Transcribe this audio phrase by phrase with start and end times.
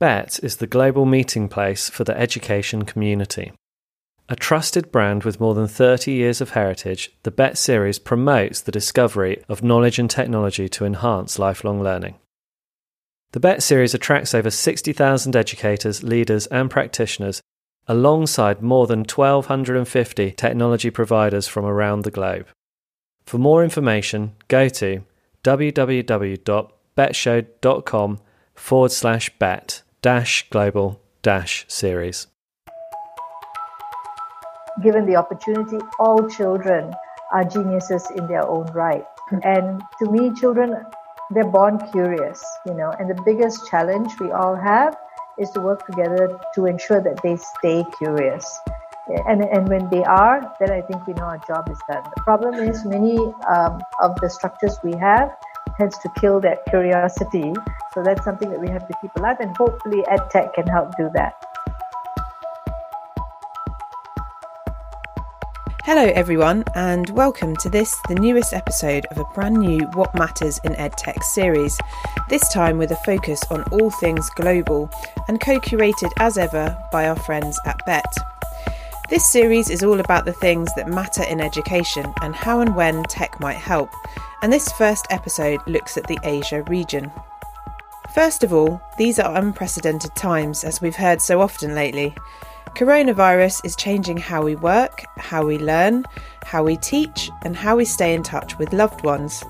[0.00, 3.50] Bett is the global meeting place for the education community.
[4.28, 8.70] A trusted brand with more than 30 years of heritage, the Bett series promotes the
[8.70, 12.14] discovery of knowledge and technology to enhance lifelong learning.
[13.32, 17.42] The Bett series attracts over 60,000 educators, leaders, and practitioners,
[17.88, 22.46] alongside more than 1,250 technology providers from around the globe.
[23.26, 25.02] For more information, go to
[25.42, 28.18] www.bettshow.com
[28.54, 30.88] forward slash bett dash global
[31.20, 32.28] dash series
[34.82, 36.94] given the opportunity, all children
[37.32, 39.04] are geniuses in their own right.
[39.42, 40.74] And to me, children,
[41.30, 44.96] they're born curious, you know, and the biggest challenge we all have
[45.38, 48.46] is to work together to ensure that they stay curious.
[49.26, 52.04] And, and when they are, then I think we know our job is done.
[52.16, 53.18] The problem is many
[53.54, 55.30] um, of the structures we have
[55.78, 57.54] tends to kill that curiosity.
[57.94, 61.08] So that's something that we have to keep alive, and hopefully EdTech can help do
[61.14, 61.34] that.
[65.84, 70.60] Hello, everyone, and welcome to this, the newest episode of a brand new What Matters
[70.64, 71.78] in EdTech series.
[72.28, 74.90] This time with a focus on all things global
[75.28, 78.04] and co curated as ever by our friends at Bett.
[79.08, 83.02] This series is all about the things that matter in education and how and when
[83.04, 83.90] tech might help,
[84.42, 87.10] and this first episode looks at the Asia region.
[88.14, 92.14] First of all, these are unprecedented times, as we've heard so often lately.
[92.76, 96.04] Coronavirus is changing how we work, how we learn,
[96.44, 99.42] how we teach, and how we stay in touch with loved ones.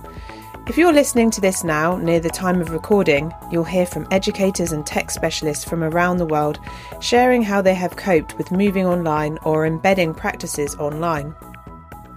[0.69, 4.73] If you're listening to this now, near the time of recording, you'll hear from educators
[4.73, 6.61] and tech specialists from around the world
[7.01, 11.35] sharing how they have coped with moving online or embedding practices online.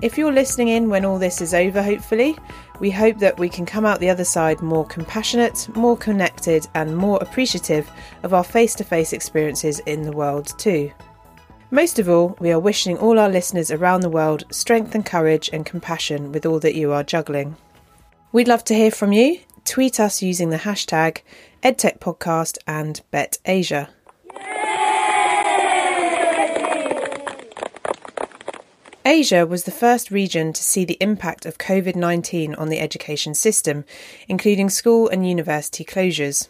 [0.01, 2.37] If you're listening in when all this is over, hopefully,
[2.81, 6.97] we hope that we can come out the other side more compassionate, more connected, and
[6.97, 7.89] more appreciative
[8.23, 10.91] of our face to face experiences in the world, too.
[11.71, 15.49] Most of all, we are wishing all our listeners around the world strength and courage
[15.53, 17.55] and compassion with all that you are juggling.
[18.33, 19.39] We'd love to hear from you.
[19.65, 21.17] Tweet us using the hashtag
[21.63, 23.89] EdTechPodcast and BettAsia.
[29.03, 33.35] Asia was the first region to see the impact of COVID 19 on the education
[33.35, 33.83] system,
[34.29, 36.47] including school and university closures.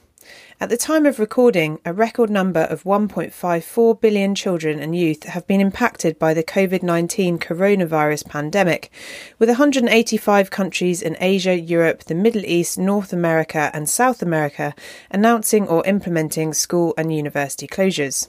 [0.61, 5.47] At the time of recording, a record number of 1.54 billion children and youth have
[5.47, 8.91] been impacted by the COVID 19 coronavirus pandemic,
[9.39, 14.75] with 185 countries in Asia, Europe, the Middle East, North America, and South America
[15.09, 18.27] announcing or implementing school and university closures.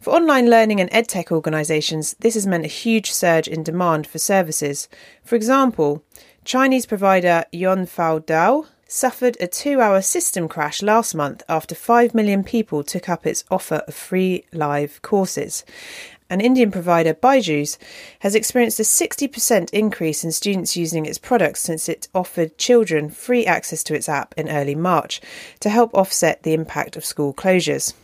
[0.00, 4.20] For online learning and edtech organisations, this has meant a huge surge in demand for
[4.20, 4.88] services.
[5.24, 6.04] For example,
[6.44, 12.82] Chinese provider Yuanfudao suffered a two hour system crash last month after 5 million people
[12.82, 15.64] took up its offer of free live courses.
[16.28, 17.78] An Indian provider Byju's
[18.20, 23.46] has experienced a 60% increase in students using its products since it offered children free
[23.46, 25.20] access to its app in early March
[25.60, 27.94] to help offset the impact of school closures.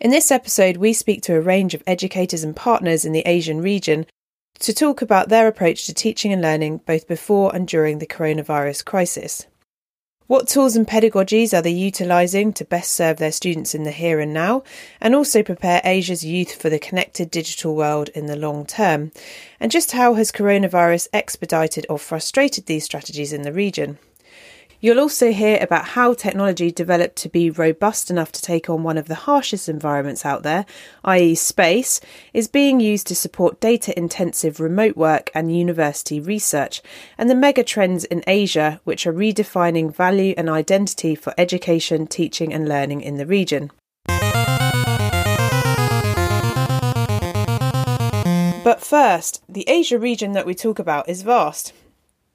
[0.00, 3.62] In this episode, we speak to a range of educators and partners in the Asian
[3.62, 4.06] region
[4.60, 8.84] to talk about their approach to teaching and learning both before and during the coronavirus
[8.84, 9.46] crisis.
[10.26, 14.20] What tools and pedagogies are they utilising to best serve their students in the here
[14.20, 14.62] and now,
[15.00, 19.10] and also prepare Asia's youth for the connected digital world in the long term?
[19.58, 23.98] And just how has coronavirus expedited or frustrated these strategies in the region?
[24.82, 28.96] You'll also hear about how technology developed to be robust enough to take on one
[28.96, 30.64] of the harshest environments out there,
[31.04, 32.00] i.e., space,
[32.32, 36.80] is being used to support data intensive remote work and university research,
[37.18, 42.50] and the mega trends in Asia, which are redefining value and identity for education, teaching,
[42.50, 43.70] and learning in the region.
[48.64, 51.74] But first, the Asia region that we talk about is vast.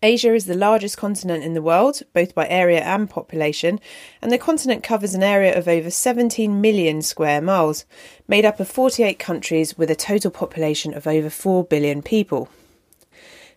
[0.04, 3.80] Asia is the largest continent in the world, both by area and population,
[4.22, 7.86] and the continent covers an area of over 17 million square miles,
[8.28, 12.50] made up of 48 countries with a total population of over 4 billion people.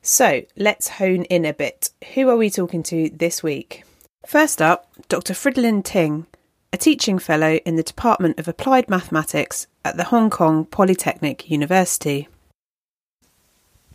[0.01, 1.91] So let's hone in a bit.
[2.15, 3.85] Who are we talking to this week?
[4.27, 5.35] First up, Dr.
[5.35, 6.27] Fridolin Ting,
[6.73, 12.29] a teaching fellow in the Department of Applied Mathematics at the Hong Kong Polytechnic University.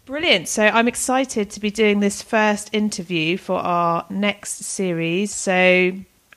[0.06, 0.50] Brilliant.
[0.50, 5.34] So I'm excited to be doing this first interview for our next series.
[5.34, 5.94] So,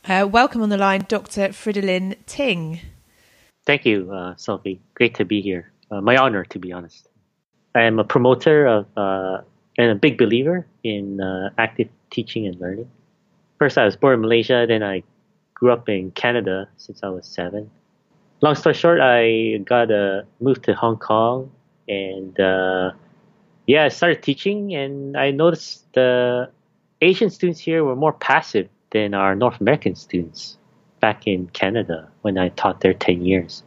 [0.08, 1.48] uh, welcome on the line, Dr.
[1.48, 2.78] Fridolin Ting.
[3.64, 4.80] Thank you, uh, Sophie.
[4.94, 5.72] Great to be here.
[5.90, 7.08] Uh, my honor, to be honest.
[7.74, 9.38] I am a promoter of uh,
[9.76, 12.88] and a big believer in uh, active teaching and learning.
[13.58, 15.02] First, I was born in Malaysia, then I
[15.54, 17.68] grew up in Canada since I was seven.
[18.42, 21.50] Long story short, I got uh, moved to Hong Kong,
[21.88, 22.38] and
[23.66, 26.50] yeah, I started teaching, and I noticed the
[27.00, 30.56] Asian students here were more passive than our North American students
[31.00, 33.62] back in Canada when I taught there ten years.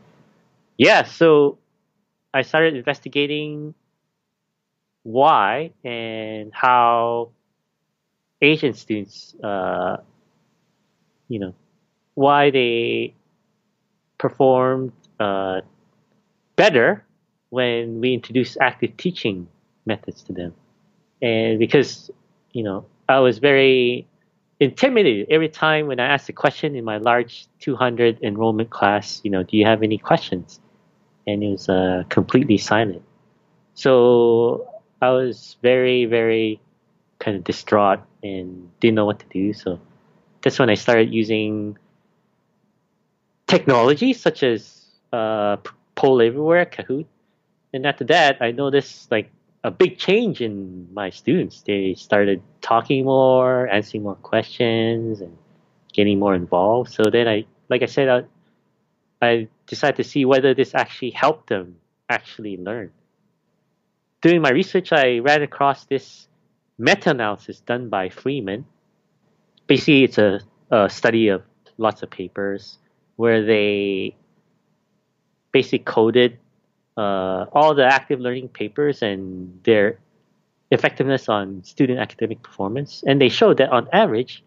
[0.77, 1.57] Yeah, so
[2.33, 3.73] I started investigating
[5.03, 7.31] why and how
[8.41, 9.97] Asian students, uh,
[11.27, 11.53] you know,
[12.13, 13.13] why they
[14.17, 15.61] performed uh,
[16.55, 17.03] better
[17.49, 19.47] when we introduced active teaching
[19.89, 20.53] methods to them.
[21.21, 22.09] And because,
[22.53, 24.07] you know, I was very
[24.59, 29.31] intimidated every time when I asked a question in my large 200 enrollment class, you
[29.31, 30.59] know, do you have any questions?
[31.27, 33.03] And it was uh, completely silent.
[33.73, 34.67] So
[35.01, 36.59] I was very, very
[37.19, 39.53] kind of distraught and didn't know what to do.
[39.53, 39.79] So
[40.41, 41.77] that's when I started using
[43.47, 45.57] technology such as uh,
[45.95, 47.05] Poll Everywhere, Kahoot.
[47.73, 49.31] And after that, I noticed like
[49.63, 51.61] a big change in my students.
[51.61, 55.37] They started talking more, answering more questions, and
[55.93, 56.91] getting more involved.
[56.91, 58.23] So then I, like I said, I,
[59.21, 61.75] I decided to see whether this actually helped them
[62.09, 62.91] actually learn.
[64.21, 66.27] Doing my research, I ran across this
[66.77, 68.65] meta-analysis done by Freeman.
[69.67, 70.39] Basically, it's a,
[70.71, 71.43] a study of
[71.77, 72.77] lots of papers
[73.17, 74.15] where they
[75.51, 76.37] basically coded
[76.99, 79.99] uh, all the active learning papers and their
[80.69, 83.03] effectiveness on student academic performance.
[83.07, 84.43] And they showed that on average,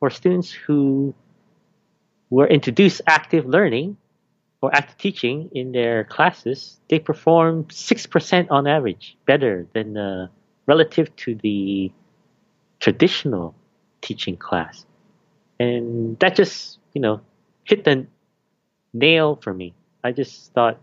[0.00, 1.14] for students who
[2.28, 3.96] were introduced active learning
[4.62, 10.28] or active teaching in their classes, they performed 6% on average better than the
[10.66, 11.92] relative to the
[12.80, 13.54] traditional
[14.00, 14.84] teaching class.
[15.58, 17.20] And that just, you know,
[17.64, 18.06] hit the
[18.92, 19.74] nail for me.
[20.02, 20.78] I just thought,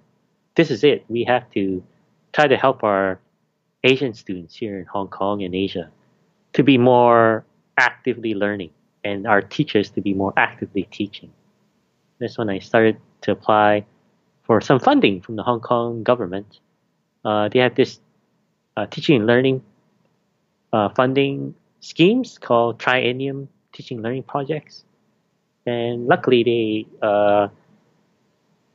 [0.57, 1.05] this is it.
[1.07, 1.83] We have to
[2.33, 3.19] try to help our
[3.83, 5.89] Asian students here in Hong Kong and Asia
[6.53, 7.45] to be more
[7.77, 8.71] actively learning
[9.03, 11.31] and our teachers to be more actively teaching.
[12.19, 13.85] That's when I started to apply
[14.43, 16.59] for some funding from the Hong Kong government.
[17.23, 17.99] Uh, they have this
[18.75, 19.61] uh, teaching and learning
[20.73, 24.83] uh, funding schemes called Triennium Teaching and Learning Projects.
[25.67, 27.49] And luckily, they uh,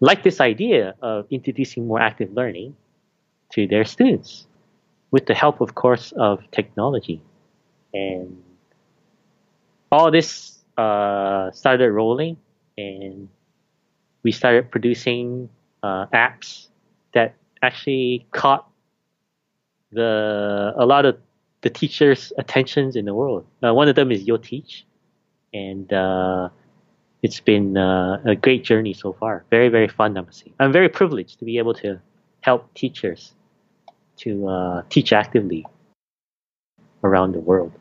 [0.03, 2.75] like this idea of introducing more active learning
[3.53, 4.49] to their students
[5.13, 7.23] with the help, of course, of technology.
[7.95, 8.43] And
[9.93, 12.37] all this uh, started rolling,
[12.77, 13.29] and
[14.25, 15.49] we started producing
[15.85, 16.67] uh, apps
[17.15, 18.67] that actually caught
[19.93, 21.17] the a lot of
[21.61, 23.47] the teachers' attentions in the world.
[23.63, 24.83] Uh, one of them is YoTeach,
[25.55, 26.49] and uh,
[27.23, 29.45] it's been uh, a great journey so far.
[29.51, 30.53] Very, very fun, I must say.
[30.59, 32.01] I'm very privileged to be able to
[32.41, 33.33] help teachers
[34.19, 35.65] to uh, teach actively
[37.05, 37.73] around the world.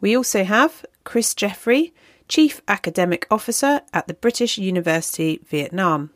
[0.00, 1.92] We also have Chris Jeffery,
[2.28, 6.10] Chief Academic Officer at the British University, Vietnam.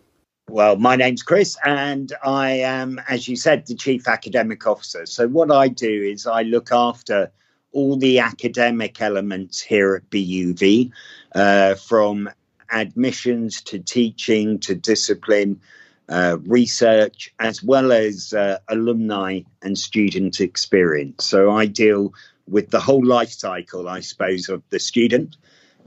[0.48, 5.06] Well, my name's Chris, and I am, as you said, the Chief Academic Officer.
[5.06, 7.30] So, what I do is I look after
[7.72, 10.90] all the academic elements here at BUV,
[11.34, 12.30] uh, from
[12.70, 15.60] admissions to teaching to discipline,
[16.08, 21.24] uh, research, as well as uh, alumni and student experience.
[21.24, 22.12] So I deal
[22.48, 25.36] with the whole life cycle, I suppose, of the student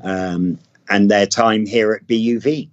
[0.02, 2.70] um, and their time here at BUV.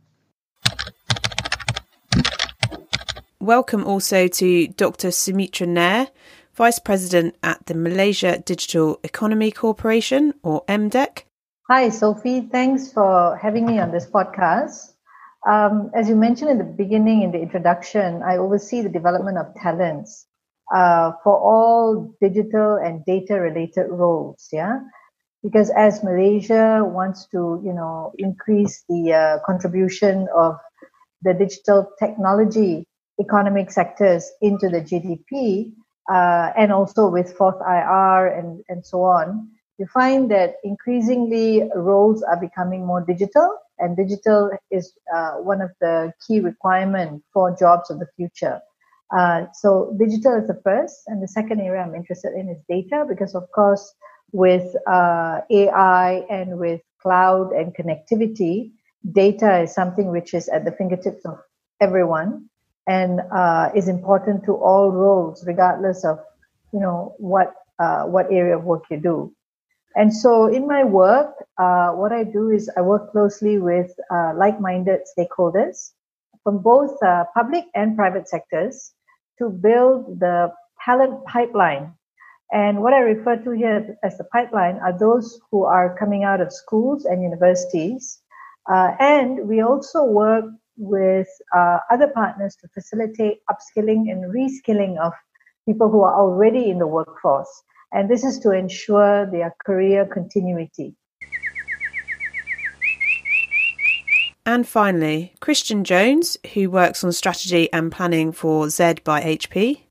[3.41, 5.11] Welcome also to Dr.
[5.11, 6.09] Sumitra Nair,
[6.55, 11.25] Vice President at the Malaysia Digital Economy Corporation, or MDEC.
[11.71, 12.43] Hi, Sophie.
[12.43, 14.93] Thanks for having me on this podcast.
[15.49, 19.47] Um, as you mentioned in the beginning, in the introduction, I oversee the development of
[19.63, 20.27] talents
[20.75, 24.49] uh, for all digital and data related roles.
[24.53, 24.81] Yeah.
[25.43, 30.57] Because as Malaysia wants to, you know, increase the uh, contribution of
[31.23, 32.87] the digital technology
[33.21, 35.73] economic sectors into the GDP,
[36.11, 42.23] uh, and also with fourth IR and, and so on, you find that increasingly roles
[42.23, 47.91] are becoming more digital, and digital is uh, one of the key requirements for jobs
[47.91, 48.61] of the future.
[49.17, 53.05] Uh, so digital is the first, and the second area I'm interested in is data,
[53.09, 53.95] because of course,
[54.33, 58.73] with uh, AI and with cloud and connectivity,
[59.11, 61.39] data is something which is at the fingertips of
[61.81, 62.49] everyone
[62.87, 66.19] and uh, is important to all roles, regardless of
[66.73, 69.33] you know what uh, what area of work you do.
[69.95, 74.33] And so, in my work, uh, what I do is I work closely with uh,
[74.37, 75.93] like minded stakeholders
[76.43, 78.93] from both uh, public and private sectors
[79.39, 80.53] to build the
[80.85, 81.95] talent pipeline.
[82.53, 86.41] And what I refer to here as the pipeline are those who are coming out
[86.41, 88.21] of schools and universities.
[88.71, 90.45] Uh, and we also work
[90.77, 95.13] with uh, other partners to facilitate upskilling and reskilling of
[95.67, 97.63] people who are already in the workforce.
[97.93, 100.95] And this is to ensure their career continuity.
[104.45, 109.83] And finally, Christian Jones, who works on strategy and planning for Z by HP.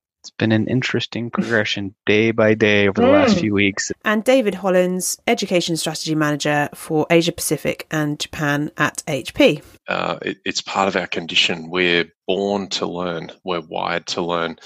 [0.42, 3.12] It's been an interesting progression day by day over the mm.
[3.12, 3.92] last few weeks.
[4.04, 9.62] And David Hollins, Education Strategy Manager for Asia Pacific and Japan at HP.
[9.88, 11.70] Uh, it, it's part of our condition.
[11.70, 14.58] We're born to learn, we're wired to learn.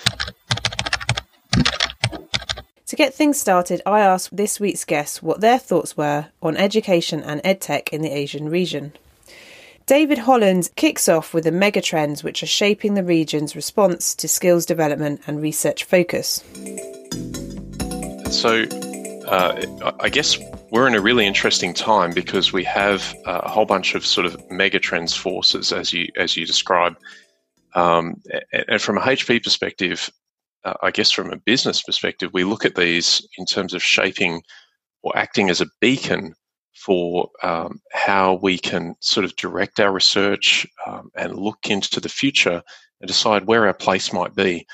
[2.86, 7.22] To get things started, I asked this week's guests what their thoughts were on education
[7.22, 8.94] and edtech in the Asian region.
[9.86, 14.66] David Hollins kicks off with the megatrends which are shaping the region's response to skills
[14.66, 16.44] development and research focus.
[18.32, 18.64] So,
[19.28, 20.40] uh, I guess
[20.72, 24.36] we're in a really interesting time because we have a whole bunch of sort of
[24.50, 26.98] megatrends forces, as you as you describe.
[27.76, 28.22] Um,
[28.68, 30.10] and from a HP perspective,
[30.64, 34.42] uh, I guess from a business perspective, we look at these in terms of shaping
[35.04, 36.34] or acting as a beacon
[36.76, 42.10] for um, how we can sort of direct our research um, and look into the
[42.10, 42.62] future
[43.02, 44.66] and decide where our place might be.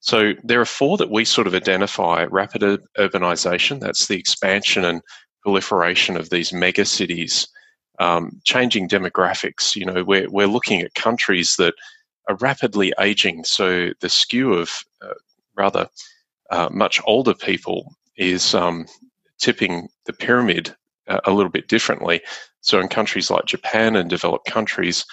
[0.00, 2.62] So there are four that we sort of identify rapid
[2.98, 5.02] urbanization, that's the expansion and
[5.42, 7.48] proliferation of these mega cities,
[7.98, 9.74] um, changing demographics.
[9.74, 11.74] You know, we're, we're looking at countries that
[12.28, 13.44] are rapidly aging.
[13.44, 14.70] So the skew of
[15.02, 15.14] uh,
[15.56, 15.88] rather
[16.50, 18.86] uh, much older people is um,
[19.38, 20.74] tipping the pyramid
[21.08, 22.20] a little bit differently.
[22.60, 25.04] So in countries like Japan and developed countries,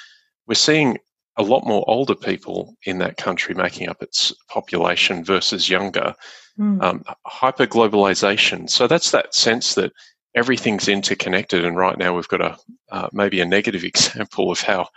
[0.48, 0.98] we're seeing
[1.38, 6.14] a lot more older people in that country making up its population versus younger.
[6.60, 6.84] Mm.
[6.84, 8.70] Um, hyper globalization.
[8.70, 9.92] So that's that sense that
[10.36, 11.66] everything's interconnected.
[11.66, 12.58] And right now we've got a
[12.92, 14.88] uh, maybe a negative example of how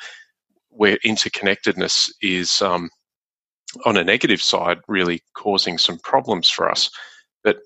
[0.68, 2.90] where interconnectedness is um,
[3.84, 6.90] on a negative side really causing some problems for us.
[7.42, 7.58] But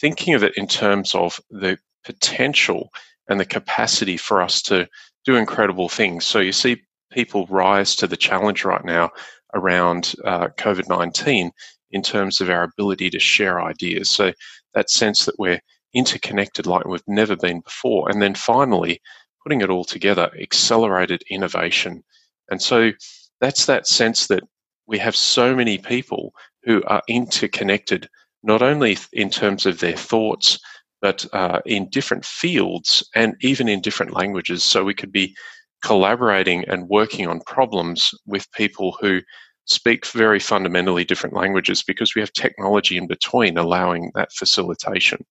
[0.00, 2.90] thinking of it in terms of the potential
[3.28, 4.88] and the capacity for us to
[5.24, 6.24] do incredible things.
[6.24, 9.10] So you see people rise to the challenge right now
[9.54, 11.50] around uh, COVID 19
[11.90, 14.10] in terms of our ability to share ideas.
[14.10, 14.32] So
[14.74, 15.60] that sense that we're
[15.94, 18.08] interconnected like we've never been before.
[18.10, 19.00] And then finally,
[19.42, 22.04] putting it all together, accelerated innovation.
[22.50, 22.92] And so
[23.40, 24.42] that's that sense that
[24.86, 26.32] we have so many people
[26.64, 28.08] who are interconnected,
[28.42, 30.58] not only in terms of their thoughts,
[31.06, 34.64] but uh, in different fields and even in different languages.
[34.64, 35.36] So we could be
[35.84, 39.20] collaborating and working on problems with people who
[39.66, 45.24] speak very fundamentally different languages because we have technology in between allowing that facilitation.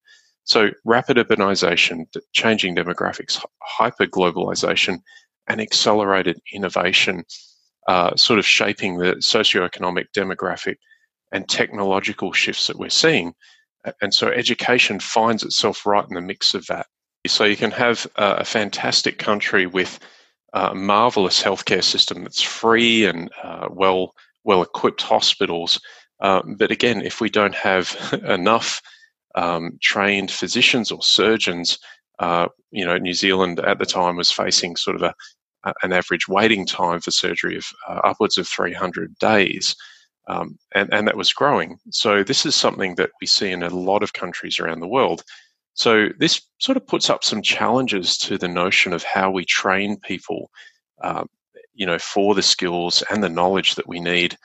[0.46, 5.00] So rapid urbanization, changing demographics, hyper globalization,
[5.50, 7.26] and accelerated innovation,
[7.90, 10.78] uh, sort of shaping the socioeconomic, demographic,
[11.34, 13.34] and technological shifts that we're seeing.
[14.02, 16.88] And so education finds itself right in the mix of that.
[17.28, 20.00] So you can have a, fantastic country with
[20.54, 24.14] a marvelous healthcare system that's free and uh, well
[24.44, 25.80] well equipped hospitals.
[26.20, 28.82] Um, but again, if we don't have enough
[29.34, 31.80] um, trained physicians or surgeons,
[32.20, 35.14] uh, you know, New Zealand at the time was facing sort of a
[35.82, 39.76] an average waiting time for surgery of uh, upwards of 300 days.
[40.28, 41.78] Um, and, and that was growing.
[41.92, 45.24] So this is something that we see in a lot of countries around the world.
[45.76, 49.98] So this sort of puts up some challenges to the notion of how we train
[50.00, 50.50] people,
[51.04, 51.26] uh,
[51.74, 54.38] you know, for the skills and the knowledge that we need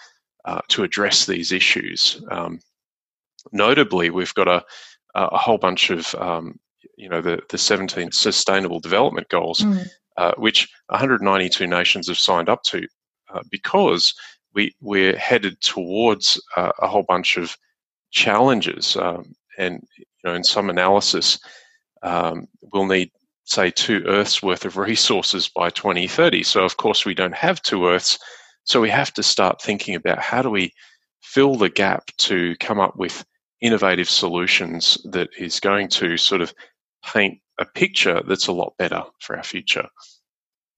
[0.45, 2.21] uh, to address these issues.
[2.31, 2.61] Um,
[3.53, 4.65] notably, we've got a,
[5.15, 6.59] a whole bunch of, um,
[6.97, 9.87] you know, the, the 17 Sustainable Development Goals, mm.
[10.17, 12.87] uh, which 192 nations have signed up to
[13.33, 14.15] uh, because
[14.55, 17.57] we we're headed towards uh, a whole bunch of
[18.11, 21.39] challenges, um, and you know, in some analysis,
[22.03, 23.11] um, we'll need
[23.45, 26.45] say two Earths worth of resources by 2030.
[26.45, 28.19] So of course we don't have two Earths,
[28.65, 30.73] so we have to start thinking about how do we
[31.21, 33.25] fill the gap to come up with
[33.61, 36.55] innovative solutions that is going to sort of
[37.05, 39.87] paint a picture that's a lot better for our future.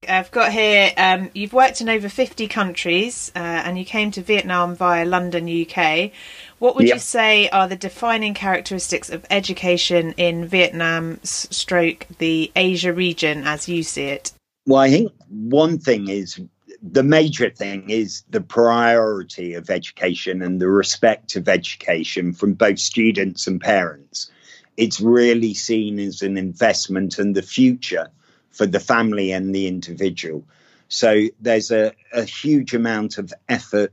[0.09, 4.23] I've got here, um, you've worked in over 50 countries uh, and you came to
[4.23, 6.11] Vietnam via London, UK.
[6.59, 6.95] What would Yep.
[6.95, 13.69] you say are the defining characteristics of education in Vietnam stroke the Asia region as
[13.69, 14.33] you see it?
[14.67, 16.41] Well, I think one thing is
[16.83, 22.81] the major thing is the priority of education and the respect of education from both
[22.81, 24.31] students and parents.
[24.77, 28.09] It's really seen as an investment in the future
[28.53, 30.45] for the family and the individual.
[30.89, 33.93] So there's a, a huge amount of effort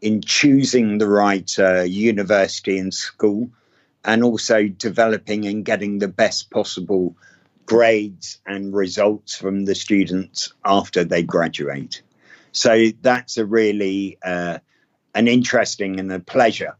[0.00, 3.50] in choosing the right uh, university and school
[4.04, 7.14] and also developing and getting the best possible
[7.66, 12.00] grades and results from the students after they graduate.
[12.52, 14.58] So that's a really uh,
[15.14, 16.76] an interesting and a pleasure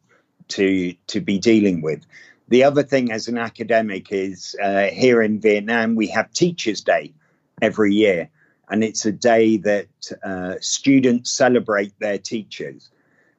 [0.48, 2.06] to to be dealing with.
[2.48, 7.12] The other thing as an academic is uh, here in Vietnam we have Teachers Day
[7.60, 8.30] every year,
[8.70, 9.88] and it's a day that
[10.24, 12.90] uh, students celebrate their teachers.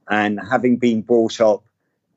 [0.08, 1.64] And having been brought up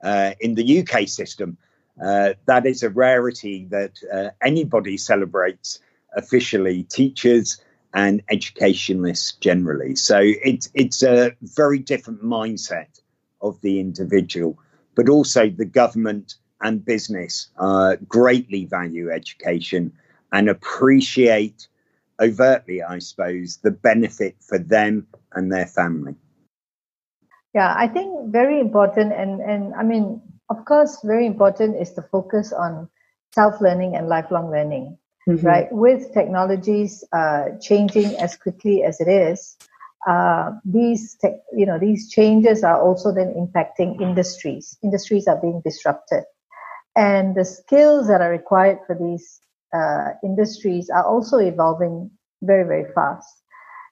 [0.02, 1.56] uh, in the UK system,
[2.02, 5.78] uh, that is a rarity that uh, anybody celebrates
[6.14, 7.58] officially, teachers
[7.94, 9.94] and educationalists generally.
[9.94, 13.00] So it's it's a very different mindset
[13.40, 14.58] of the individual,
[14.94, 19.92] but also the government and business uh, greatly value education
[20.32, 21.68] and appreciate
[22.20, 26.14] overtly, I suppose, the benefit for them and their family.
[27.54, 32.02] Yeah, I think very important, and and I mean, of course, very important is the
[32.02, 32.88] focus on
[33.32, 35.68] self-learning and lifelong learning, right?
[35.70, 39.56] With technologies uh, changing as quickly as it is,
[40.08, 44.78] uh, these tech, you know these changes are also then impacting industries.
[44.82, 46.24] Industries are being disrupted,
[46.96, 49.40] and the skills that are required for these
[49.74, 52.10] uh, industries are also evolving
[52.42, 53.42] very very fast.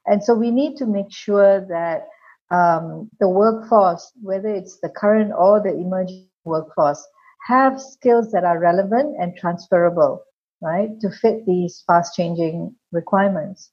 [0.07, 2.09] And so we need to make sure that
[2.51, 7.07] um, the workforce, whether it's the current or the emerging workforce,
[7.47, 10.23] have skills that are relevant and transferable,
[10.61, 13.71] right, to fit these fast changing requirements.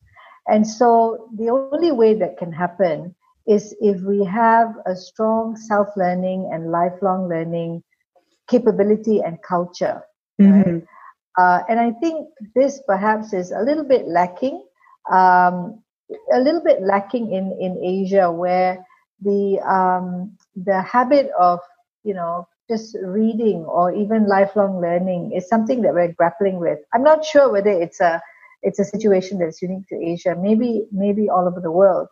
[0.47, 3.15] And so the only way that can happen
[3.47, 7.83] is if we have a strong self learning and lifelong learning
[8.47, 10.01] capability and culture.
[10.39, 10.83] Right?
[11.37, 14.63] Uh, and I think this perhaps is a little bit lacking,
[15.11, 15.83] um,
[16.33, 18.83] a little bit lacking in, in Asia, where
[19.21, 21.59] the um, the habit of
[22.03, 26.79] you know just reading or even lifelong learning is something that we're grappling with.
[26.93, 28.21] I'm not sure whether it's a
[28.63, 32.07] it's a situation that's unique to Asia, maybe maybe all over the world.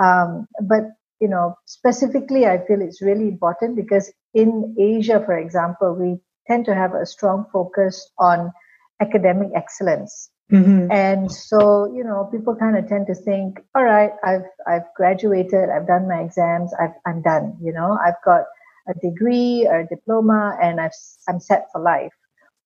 [0.00, 0.84] Um, but
[1.20, 6.64] you know, specifically, I feel it's really important because in Asia, for example, we tend
[6.66, 8.52] to have a strong focus on
[9.00, 10.30] academic excellence.
[10.50, 10.90] Mm-hmm.
[10.90, 15.68] And so, you know, people kind of tend to think, all right, I've I've graduated,
[15.68, 17.58] I've done my exams, I've, I'm done.
[17.60, 18.44] You know, I've got
[18.88, 20.92] a degree or a diploma, and I've
[21.28, 22.12] I'm set for life.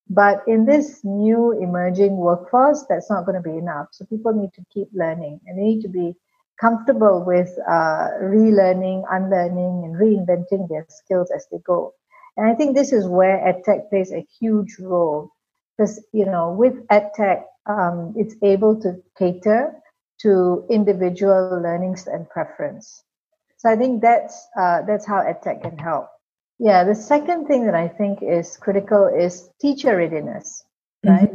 [0.08, 3.88] But in this new emerging workforce, that's not going to be enough.
[3.90, 6.14] So people need to keep learning, and they need to be
[6.60, 11.92] comfortable with uh, relearning, unlearning, and reinventing their skills as they go.
[12.36, 15.30] And I think this is where EdTech plays a huge role
[15.76, 19.74] because you know with EdTech, um, it's able to cater
[20.20, 23.02] to individual learnings and preference.
[23.58, 26.08] So I think that's uh, that's how EdTech can help.
[26.58, 30.64] Yeah, the second thing that I think is critical is teacher readiness,
[31.04, 31.30] right?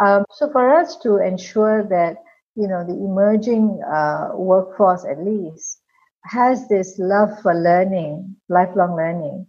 [0.00, 2.16] Um, so for us to ensure that
[2.60, 5.80] you know the emerging uh, workforce at least
[6.24, 9.46] has this love for learning, lifelong learning,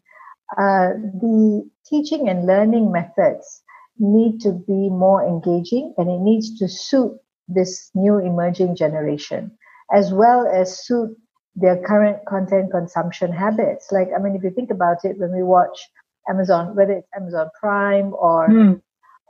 [0.57, 3.61] uh, the teaching and learning methods
[3.99, 7.11] need to be more engaging and it needs to suit
[7.47, 9.51] this new emerging generation
[9.93, 11.15] as well as suit
[11.55, 13.91] their current content consumption habits.
[13.91, 15.89] Like, I mean, if you think about it, when we watch
[16.29, 18.49] Amazon, whether it's Amazon Prime or,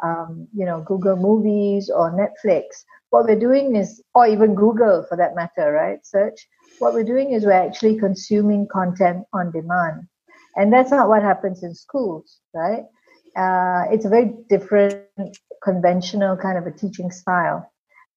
[0.04, 5.16] um, you know, Google Movies or Netflix, what we're doing is, or even Google for
[5.18, 6.00] that matter, right?
[6.04, 6.48] Search.
[6.80, 10.08] What we're doing is we're actually consuming content on demand.
[10.56, 12.84] And that's not what happens in schools, right?
[13.38, 15.06] Uh, it's a very different,
[15.64, 17.70] conventional kind of a teaching style.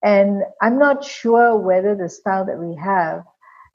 [0.02, 3.24] And I'm not sure whether the style that we have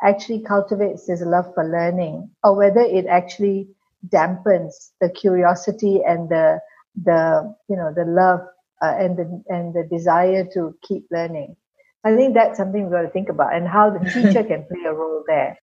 [0.04, 3.70] actually cultivates this love for learning or whether it actually
[4.08, 6.60] dampens the curiosity and the
[7.04, 8.42] the you know the love
[8.82, 11.56] uh, and the and the desire to keep learning
[12.04, 14.84] i think that's something we've got to think about and how the teacher can play
[14.86, 15.58] a role there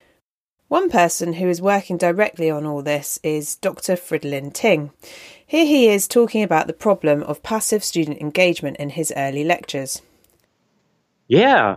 [0.68, 3.94] One person who is working directly on all this is Dr.
[3.94, 4.90] Fridolin Ting.
[5.46, 10.02] Here he is talking about the problem of passive student engagement in his early lectures.
[11.29, 11.76] Yeah,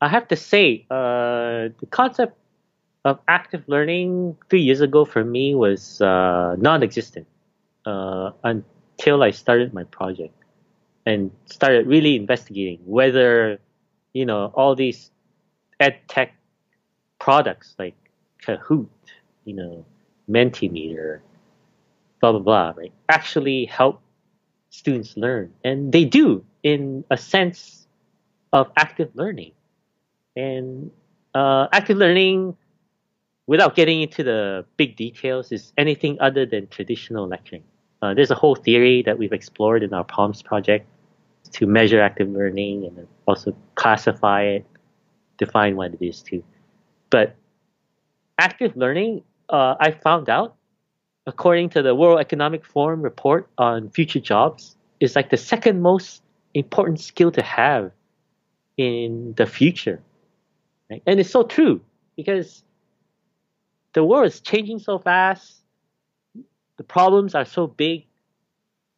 [0.00, 2.36] I have to say, uh, the concept
[3.04, 7.26] of active learning three years ago for me was uh, non-existent
[7.84, 10.34] uh, until I started my project
[11.06, 13.58] and started really investigating whether
[14.12, 15.10] you know all these
[15.80, 16.34] ed tech
[17.18, 17.94] products like
[18.44, 18.88] Kahoot,
[19.44, 19.86] you know,
[20.28, 21.20] Mentimeter,
[22.20, 24.02] blah blah blah, right, actually help
[24.70, 27.86] students learn, and they do in a sense
[28.52, 29.52] of active learning,
[30.34, 30.90] and
[31.34, 32.56] uh, active learning.
[33.48, 37.62] Without getting into the big details, is anything other than traditional lecturing.
[38.02, 40.84] Uh, there's a whole theory that we've explored in our PALMS project
[41.48, 44.66] to measure active learning and also classify it,
[45.38, 46.42] define what it is too.
[47.10, 47.36] But
[48.38, 50.56] active learning, uh, I found out,
[51.26, 56.22] according to the World Economic Forum report on future jobs, is like the second most
[56.54, 57.92] important skill to have
[58.76, 60.00] in the future.
[60.90, 61.02] Right?
[61.06, 61.80] And it's so true
[62.16, 62.62] because
[63.92, 65.62] the world is changing so fast.
[66.76, 68.04] The problems are so big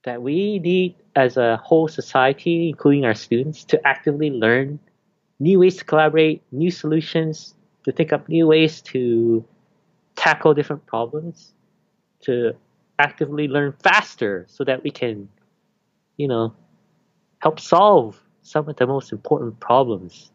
[0.04, 4.78] that we need, as a whole society, including our students, to actively learn
[5.40, 9.44] new ways to collaborate, new solutions, to think up new ways to
[10.16, 11.52] tackle different problems,
[12.20, 12.52] to
[12.98, 15.28] actively learn faster so that we can,
[16.16, 16.52] you know,
[17.40, 20.30] help solve some of the most important problems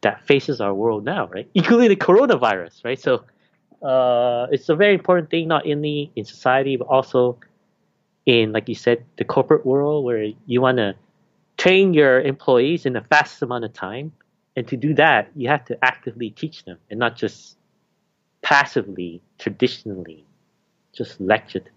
[0.00, 1.48] that faces our world now, right?
[1.54, 2.98] Including the coronavirus, right?
[2.98, 3.24] So
[3.86, 7.38] uh, it's a very important thing, not only in society, but also
[8.26, 10.94] in, like you said, the corporate world where you want to
[11.56, 14.12] train your employees in the fastest amount of time.
[14.56, 17.56] And to do that, you have to actively teach them and not just
[18.42, 20.26] passively, traditionally,
[20.92, 21.72] just lecture them.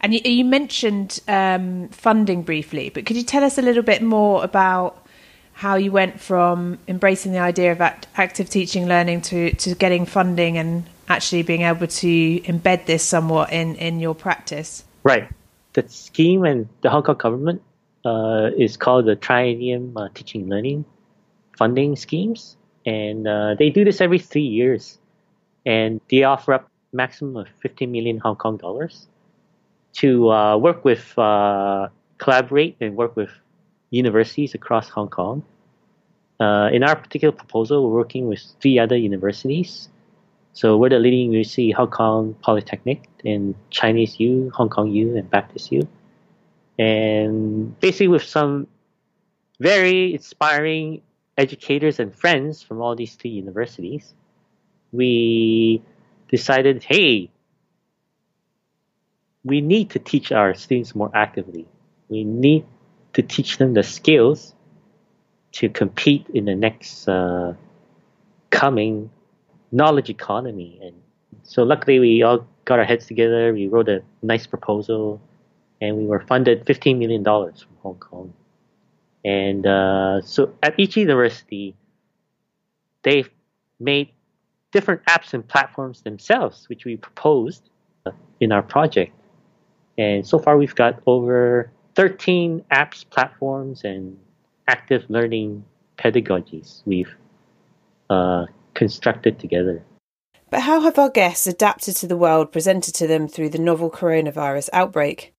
[0.00, 4.42] And you, mentioned um, funding briefly, but could you tell us a little bit more
[4.42, 5.06] about
[5.52, 10.06] how you went from embracing the idea of act- active teaching learning to, to getting
[10.06, 14.84] funding and actually being able to embed this somewhat in, in your practice?
[15.04, 15.28] Right.
[15.72, 17.62] The scheme and the Hong Kong government
[18.04, 20.84] uh, is called the Triennium uh, Teaching Learning
[21.56, 22.56] Funding Schemes.
[22.84, 24.98] And uh, they do this every three years.
[25.64, 29.06] And they offer up maximum of 50 million Hong Kong dollars
[29.94, 31.88] to uh, work with, uh,
[32.18, 33.30] collaborate and work with
[33.90, 35.44] universities across Hong Kong.
[36.40, 39.88] Uh, in our particular proposal, we're working with three other universities.
[40.54, 45.28] So we're the leading university, Hong Kong Polytechnic, and Chinese U, Hong Kong U, and
[45.30, 45.88] Baptist U.
[46.78, 48.66] And basically with some
[49.60, 51.02] very inspiring
[51.38, 54.12] educators and friends from all these three universities,
[54.92, 55.82] we
[56.28, 57.30] decided, hey,
[59.44, 61.66] we need to teach our students more actively.
[62.08, 62.66] We need
[63.14, 64.54] to teach them the skills
[65.52, 67.54] to compete in the next uh,
[68.50, 69.10] coming
[69.72, 70.78] knowledge economy.
[70.82, 70.94] And
[71.42, 73.52] so, luckily, we all got our heads together.
[73.52, 75.20] We wrote a nice proposal,
[75.80, 78.32] and we were funded $15 million from Hong Kong.
[79.24, 81.74] And uh, so, at each university,
[83.02, 83.30] they've
[83.80, 84.10] made
[84.72, 87.68] different apps and platforms themselves, which we proposed
[88.40, 89.12] in our project.
[89.98, 94.16] And so far, we've got over 13 apps, platforms, and
[94.66, 95.64] active learning
[95.98, 97.14] pedagogies we've
[98.08, 99.82] uh, constructed together.
[100.50, 103.90] But how have our guests adapted to the world presented to them through the novel
[103.90, 105.32] coronavirus outbreak?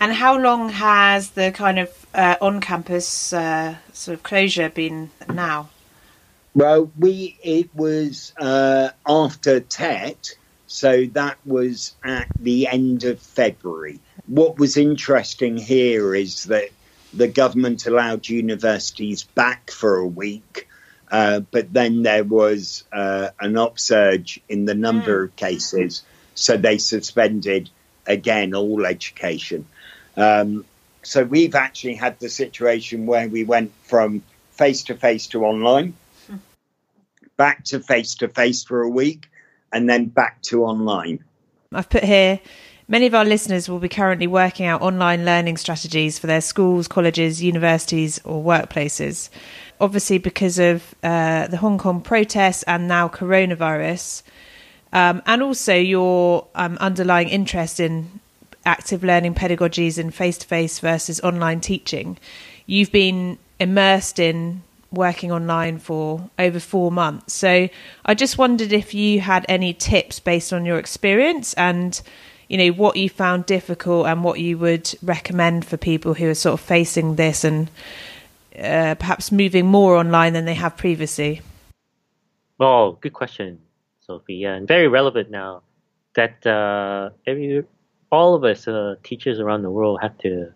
[0.00, 5.10] And how long has the kind of uh, on campus uh, sort of closure been
[5.28, 5.68] now?
[6.54, 14.00] Well, we it was uh, after TET, so that was at the end of February.
[14.26, 16.70] What was interesting here is that
[17.12, 20.68] the government allowed universities back for a week,
[21.14, 25.24] uh, but then there was uh, an upsurge in the number mm.
[25.28, 26.02] of cases,
[26.34, 27.70] so they suspended
[28.04, 29.64] again all education.
[30.16, 30.64] Um,
[31.04, 34.24] so we've actually had the situation where we went from
[34.54, 35.94] face to face to online,
[36.28, 36.40] mm.
[37.36, 39.28] back to face to face for a week,
[39.72, 41.22] and then back to online.
[41.70, 42.40] I've put here
[42.86, 46.86] Many of our listeners will be currently working out online learning strategies for their schools,
[46.86, 49.30] colleges, universities, or workplaces.
[49.80, 54.22] Obviously, because of uh, the Hong Kong protests and now coronavirus,
[54.92, 58.20] um, and also your um, underlying interest in
[58.66, 62.18] active learning pedagogies and face to face versus online teaching,
[62.66, 67.32] you've been immersed in working online for over four months.
[67.32, 67.68] So
[68.04, 72.00] I just wondered if you had any tips based on your experience and
[72.54, 76.36] you know what you found difficult and what you would recommend for people who are
[76.36, 77.68] sort of facing this and
[78.56, 81.42] uh, perhaps moving more online than they have previously?
[82.60, 83.58] Oh, good question,
[83.98, 84.36] Sophie.
[84.36, 85.62] Yeah, and very relevant now
[86.14, 87.64] that uh, every
[88.12, 90.52] all of us uh, teachers around the world have to,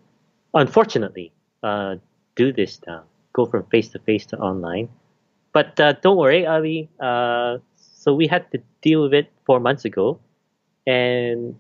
[0.55, 1.33] unfortunately,
[1.65, 1.97] uh,
[2.37, 3.03] do this now.
[3.33, 4.89] Go from face to face to online.
[5.53, 6.91] But uh, don't worry, Avi.
[7.01, 10.21] Uh, so we had to deal with it four months ago,
[10.87, 11.57] and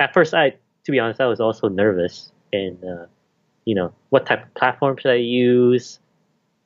[0.00, 0.50] at first, I,
[0.84, 2.32] to be honest, I was also nervous.
[2.52, 3.06] And uh,
[3.64, 5.98] you know, what type of platform should I use?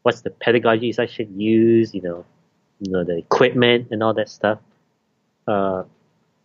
[0.02, 1.94] What's the pedagogies I should use?
[1.94, 2.24] You know,
[2.80, 4.58] you know the equipment and all that stuff.
[5.46, 5.84] Uh,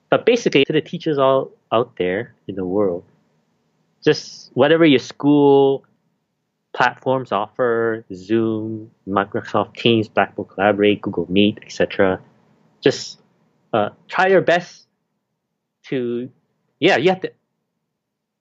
[0.09, 3.03] but basically, to the teachers all out there in the world,
[4.03, 5.85] just whatever your school
[6.73, 12.19] platforms offer, Zoom, Microsoft Teams, Blackboard Collaborate, Google Meet, etc.
[12.81, 13.19] Just
[13.73, 14.87] uh, try your best
[15.85, 16.29] to,
[16.83, 17.31] yeah, you have to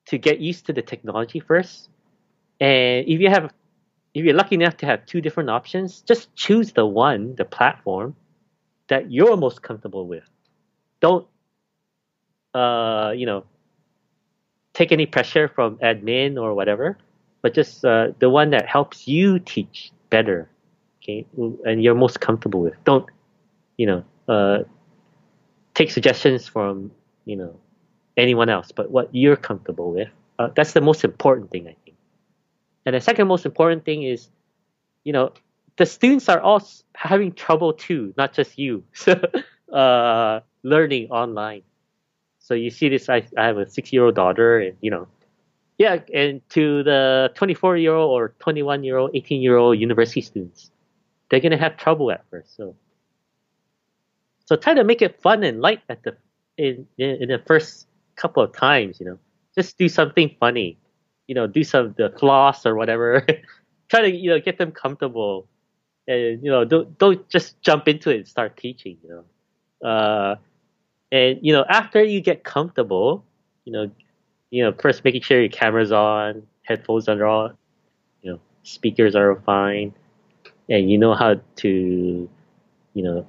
[0.07, 1.89] to get used to the technology first.
[2.59, 3.53] And if you have,
[4.15, 8.17] if you're lucky enough to have two different options, just choose the one, the platform
[8.89, 10.29] that you're most comfortable with.
[10.99, 11.25] Don't,
[12.53, 13.45] uh, you know,
[14.75, 16.99] take any pressure from admin or whatever,
[17.43, 20.51] but just uh, the one that helps you teach better,
[20.99, 21.25] okay,
[21.65, 22.75] and you're most comfortable with.
[22.85, 23.07] Don't,
[23.77, 24.65] you know, uh,
[25.75, 26.91] take suggestions from,
[27.25, 27.61] you know,
[28.16, 30.09] anyone else, but what you're comfortable with.
[30.38, 31.96] Uh, that's the most important thing, I think.
[32.85, 34.29] And the second most important thing is,
[35.05, 35.33] you know,
[35.77, 36.62] the students are all
[36.94, 38.85] having trouble too, not just you.
[38.92, 39.20] so,
[39.72, 41.62] uh, learning online.
[42.38, 43.09] So you see this.
[43.09, 45.07] I, I have a six-year-old daughter, and you know,
[45.79, 50.70] yeah, and to the 24-year-old or 21-year-old, 18-year-old university students,
[51.31, 52.57] they're gonna have trouble at first.
[52.57, 52.75] So,
[54.44, 56.16] so try to make it fun and light at the
[56.59, 59.01] in in, in the first couple of times.
[59.01, 59.18] You know,
[59.55, 60.79] just do something funny
[61.27, 63.27] you know, do some the floss or whatever.
[63.88, 65.48] Try to you know get them comfortable,
[66.07, 68.98] and you know don't don't just jump into it and start teaching.
[69.03, 69.25] You
[69.83, 70.37] know, uh,
[71.11, 73.25] and you know after you get comfortable,
[73.64, 73.90] you know,
[74.51, 77.57] you know first making sure your camera's on, headphones are on,
[78.22, 79.94] you know, speakers are fine,
[80.68, 82.29] and you know how to,
[82.94, 83.27] you know,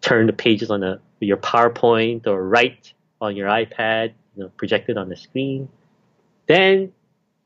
[0.00, 4.96] turn the pages on the your PowerPoint or write on your iPad, you know, projected
[4.96, 5.68] on the screen.
[6.46, 6.92] Then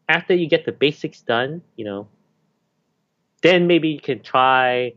[0.08, 2.08] after you get the basics done, you know,
[3.42, 4.94] then maybe you can try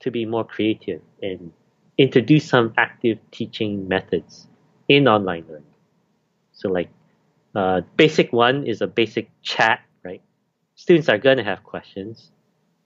[0.00, 1.52] to be more creative and
[1.96, 4.46] introduce some active teaching methods
[4.88, 5.64] in online learning.
[6.52, 6.90] So like
[7.54, 10.22] uh, basic one is a basic chat, right?
[10.74, 12.30] Students are going to have questions.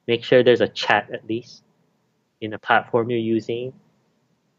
[0.07, 1.63] Make sure there's a chat at least
[2.41, 3.73] in the platform you're using.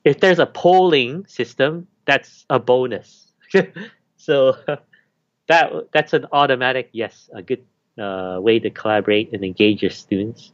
[0.03, 3.31] If there's a polling system, that's a bonus.
[4.17, 4.55] so
[5.47, 7.63] that that's an automatic yes, a good
[7.99, 10.51] uh, way to collaborate and engage your students.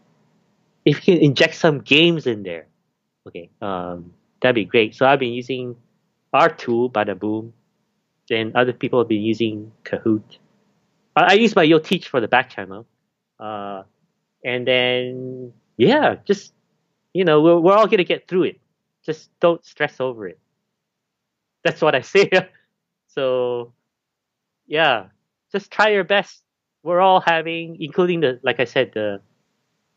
[0.86, 2.68] If you can inject some games in there,
[3.28, 4.96] okay, um, that'd be great.
[4.96, 5.76] So I've been using
[6.34, 7.52] our tool, Badaboom,
[8.30, 10.24] and other people have been using Kahoot.
[11.16, 12.86] I, I use my Yo Teach for the back channel,
[13.40, 13.84] uh,
[14.44, 16.54] and then yeah, just
[17.14, 18.60] you know, we're we're all gonna get through it.
[19.06, 20.40] Just don't stress over it.
[21.64, 22.30] That's what I say.
[23.08, 23.74] so
[24.68, 25.08] yeah,
[25.52, 26.44] just try your best.
[26.84, 29.22] We're all having, including the, like I said, the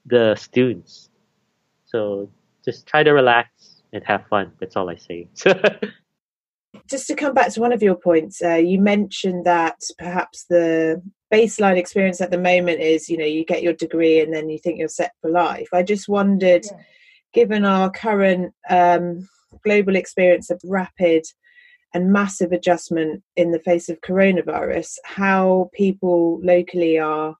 [0.07, 1.11] the students.
[1.85, 2.31] So
[2.65, 4.53] just try to relax and have fun.
[4.59, 5.29] That's all I say.
[6.89, 11.03] just to come back to one of your points, uh, you mentioned that perhaps the
[11.33, 14.59] baseline experience at the moment is, you know, you get your degree and then you
[14.59, 15.69] think you're set for life.
[15.73, 16.79] I just wondered, yeah.
[17.33, 19.29] given our current um,
[19.63, 21.25] global experience of rapid
[21.95, 27.37] and massive adjustment in the face of coronavirus, how people locally are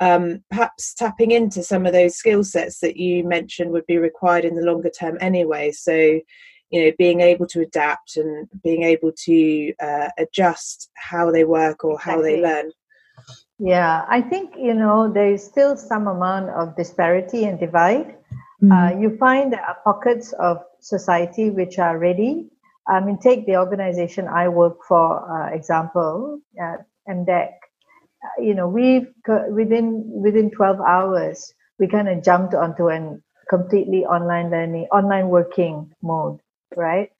[0.00, 4.44] um, perhaps tapping into some of those skill sets that you mentioned would be required
[4.44, 5.70] in the longer term anyway.
[5.72, 11.44] So, you know, being able to adapt and being able to uh, adjust how they
[11.44, 12.72] work or how they learn.
[13.58, 18.16] Yeah, I think, you know, there is still some amount of disparity and divide.
[18.62, 18.72] Mm.
[18.72, 22.50] Uh, you find there are pockets of society which are ready
[22.88, 26.76] I mean, take the organization I work for, uh, example, uh,
[27.08, 27.50] MDEC.
[28.24, 29.06] Uh, you know, we
[29.50, 35.92] within within 12 hours, we kind of jumped onto an completely online learning, online working
[36.02, 36.40] mode,
[36.74, 37.10] right?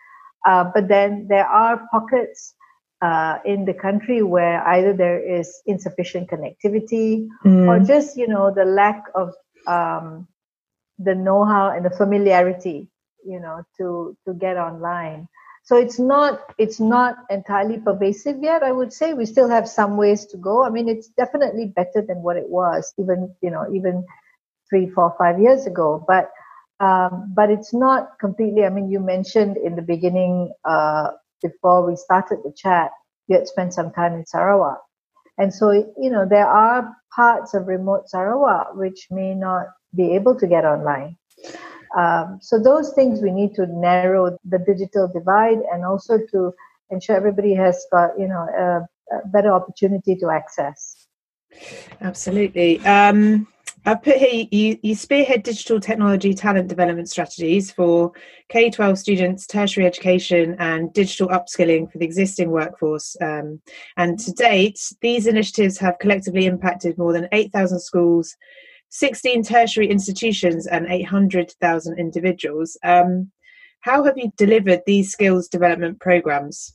[0.46, 2.55] Uh, but then there are pockets
[3.02, 7.68] uh, in the country where either there is insufficient connectivity mm.
[7.68, 9.35] or just you know the lack of
[9.66, 10.26] um,
[10.98, 12.88] the know-how and the familiarity,
[13.24, 15.29] you know, to to get online.
[15.66, 18.62] So it's not it's not entirely pervasive yet.
[18.62, 20.64] I would say we still have some ways to go.
[20.64, 24.07] I mean, it's definitely better than what it was even you know even
[24.70, 26.05] three, four, five years ago.
[26.07, 26.31] But
[26.79, 28.64] um, but it's not completely.
[28.64, 31.09] I mean, you mentioned in the beginning uh,
[31.42, 32.92] before we started the chat,
[33.29, 34.79] you had spent some time in Sarawak,
[35.38, 40.38] and so you know there are parts of remote Sarawak which may not be able
[40.38, 41.16] to get online.
[41.96, 46.53] Um, so those things we need to narrow the digital divide and also to
[46.90, 51.07] ensure everybody has got you know a, a better opportunity to access.
[52.01, 52.81] Absolutely.
[52.81, 53.46] Um,
[53.88, 58.11] I've put here you, you spearhead digital technology talent development strategies for
[58.49, 63.16] K 12 students, tertiary education, and digital upskilling for the existing workforce.
[63.20, 63.61] Um,
[63.96, 68.37] and to date, these initiatives have collectively impacted more than 8,000 schools,
[68.98, 72.78] 16 tertiary institutions and 800,000 individuals.
[72.82, 73.30] Um,
[73.80, 76.74] how have you delivered these skills development programs?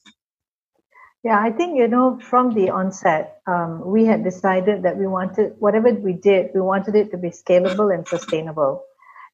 [1.23, 5.53] Yeah, I think, you know, from the onset, um, we had decided that we wanted,
[5.57, 8.83] whatever we did, we wanted it to be scalable and sustainable.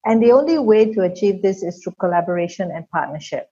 [0.05, 3.49] And the only way to achieve this is through collaboration and partnership,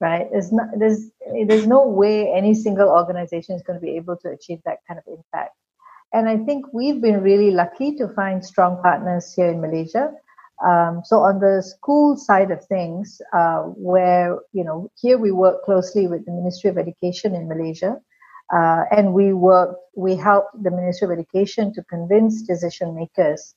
[0.00, 0.28] right?
[0.30, 1.10] There's, not, there's,
[1.46, 4.98] there's no way any single organization is going to be able to achieve that kind
[4.98, 5.56] of impact.
[6.12, 10.12] And I think we've been really lucky to find strong partners here in Malaysia.
[10.64, 15.64] Um, so on the school side of things, uh, where you know here we work
[15.64, 18.00] closely with the Ministry of Education in Malaysia,
[18.54, 23.54] uh, and we work we help the Ministry of Education to convince decision makers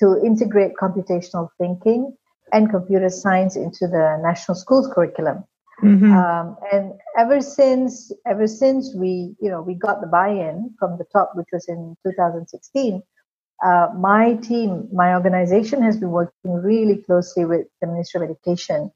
[0.00, 2.16] to integrate computational thinking
[2.52, 5.44] and computer science into the national schools curriculum.
[5.82, 6.12] Mm-hmm.
[6.12, 11.04] Um, and ever since, ever since we, you know, we got the buy-in from the
[11.12, 13.02] top, which was in 2016,
[13.64, 18.90] uh, my team, my organization has been working really closely with the Ministry of Education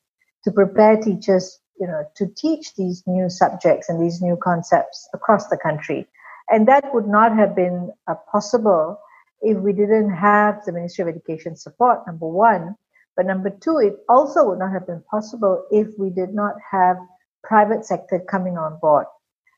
[0.45, 5.49] to prepare teachers, you know, to teach these new subjects and these new concepts across
[5.49, 6.07] the country.
[6.49, 8.99] And that would not have been uh, possible
[9.43, 12.77] if we didn't have the Ministry of Education support, number one.
[13.17, 16.97] But number two, it also would not have been possible if we did not have
[17.43, 19.07] private sector coming on board.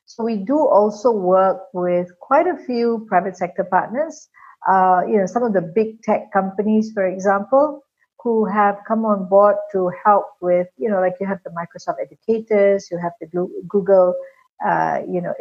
[0.05, 4.29] So we do also work with quite a few private sector partners.
[4.67, 7.83] Uh, you know, some of the big tech companies, for example,
[8.23, 11.97] who have come on board to help with, you know, like you have the Microsoft
[12.01, 13.27] educators, you have the
[13.67, 14.15] Google,
[14.65, 15.33] uh, you know,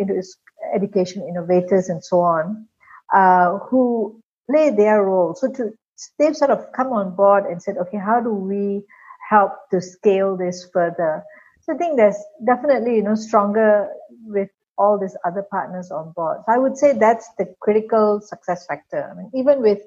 [0.75, 2.67] education innovators and so on,
[3.15, 5.35] uh, who play their role.
[5.35, 5.73] So to
[6.19, 8.83] they've sort of come on board and said, okay, how do we
[9.29, 11.25] help to scale this further?
[11.63, 13.89] So I think there's definitely, you know, stronger
[14.25, 16.39] with all these other partners on board.
[16.47, 19.11] So I would say that's the critical success factor.
[19.11, 19.81] I mean, even with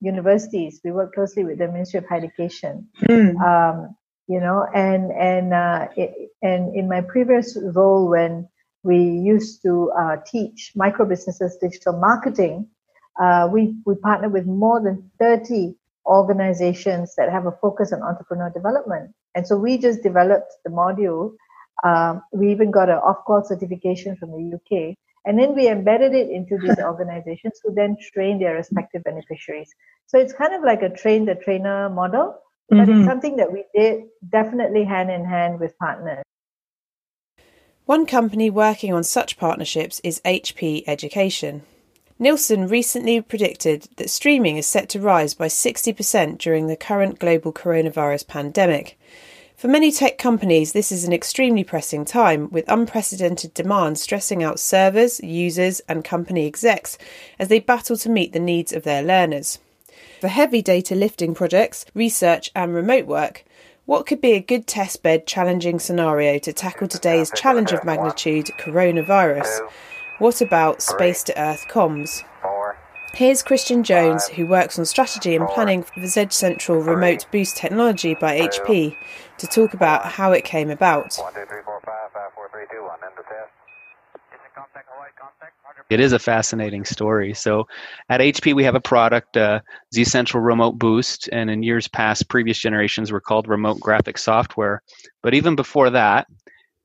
[0.00, 2.88] universities, we work closely with the Ministry of Higher Education.
[3.02, 3.40] Mm.
[3.40, 3.96] Um,
[4.26, 8.48] you know, and and uh, it, and in my previous role when
[8.82, 12.68] we used to uh, teach micro businesses digital marketing,
[13.20, 15.74] uh, we, we partner with more than 30
[16.06, 19.14] organizations that have a focus on entrepreneur development.
[19.34, 21.34] And so we just developed the module.
[21.82, 24.96] Um, we even got an Ofqual certification from the UK.
[25.24, 29.70] And then we embedded it into these organizations who then train their respective beneficiaries.
[30.06, 32.36] So it's kind of like a train the trainer model,
[32.68, 33.00] but mm-hmm.
[33.00, 36.22] it's something that we did definitely hand in hand with partners.
[37.86, 41.62] One company working on such partnerships is HP Education.
[42.24, 47.52] Nielsen recently predicted that streaming is set to rise by 60% during the current global
[47.52, 48.98] coronavirus pandemic.
[49.58, 54.58] For many tech companies, this is an extremely pressing time, with unprecedented demand stressing out
[54.58, 56.96] servers, users, and company execs
[57.38, 59.58] as they battle to meet the needs of their learners.
[60.22, 63.44] For heavy data lifting projects, research, and remote work,
[63.84, 69.60] what could be a good testbed challenging scenario to tackle today's challenge of magnitude coronavirus?
[70.24, 72.24] What about Space to Earth comms?
[73.12, 78.14] Here's Christian Jones, who works on strategy and planning for the ZCentral Remote Boost technology
[78.14, 78.96] by HP,
[79.36, 81.18] to talk about how it came about.
[85.90, 87.34] It is a fascinating story.
[87.34, 87.66] So,
[88.08, 89.60] at HP, we have a product, uh,
[89.94, 94.80] ZCentral Remote Boost, and in years past, previous generations were called Remote Graphic Software.
[95.22, 96.26] But even before that,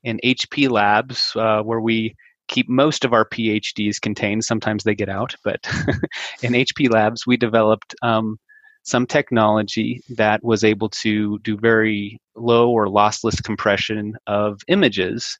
[0.03, 2.17] in HP Labs, uh, where we
[2.49, 4.43] keep most of our PhDs contained.
[4.43, 5.59] Sometimes they get out, but
[6.43, 8.37] in HP Labs, we developed um,
[8.83, 15.37] some technology that was able to do very low or lossless compression of images.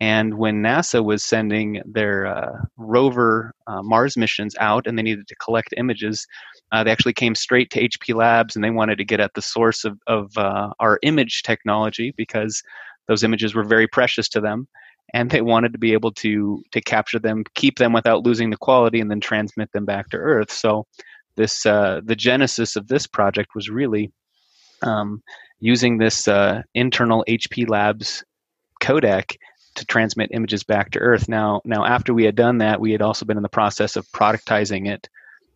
[0.00, 5.28] And when NASA was sending their uh, rover uh, Mars missions out and they needed
[5.28, 6.26] to collect images,
[6.72, 9.42] uh, they actually came straight to HP Labs and they wanted to get at the
[9.42, 12.62] source of, of uh, our image technology because
[13.06, 14.66] those images were very precious to them,
[15.14, 18.56] and they wanted to be able to to capture them, keep them without losing the
[18.56, 20.50] quality, and then transmit them back to Earth.
[20.50, 20.86] So,
[21.36, 24.12] this uh, the genesis of this project was really
[24.82, 25.22] um,
[25.60, 28.24] using this uh, internal HP Labs
[28.82, 29.36] codec
[29.74, 31.28] to transmit images back to Earth.
[31.28, 34.06] Now, now after we had done that, we had also been in the process of
[34.08, 35.08] productizing it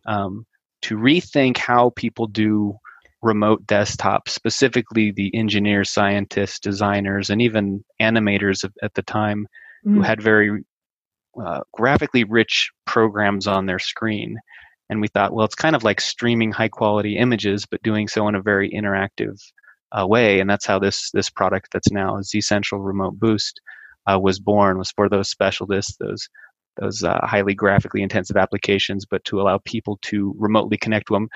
[0.05, 0.45] um,
[0.83, 2.77] to rethink how people do
[3.27, 9.45] remote desktops, specifically the engineers, scientists, designers, and even animators at the time
[9.85, 9.95] mm.
[9.95, 10.63] who had very
[11.45, 14.37] uh, graphically rich programs on their screen.
[14.89, 18.27] And we thought, well, it's kind of like streaming high quality images, but doing so
[18.29, 19.37] in a very interactive
[19.91, 23.61] uh, way, and that's how this this product that's now ZCentral Remote Boost
[24.09, 24.77] uh, was born.
[24.77, 26.27] Was for those specialists, those
[26.79, 31.29] those uh, highly graphically intensive applications, but to allow people to remotely connect to them.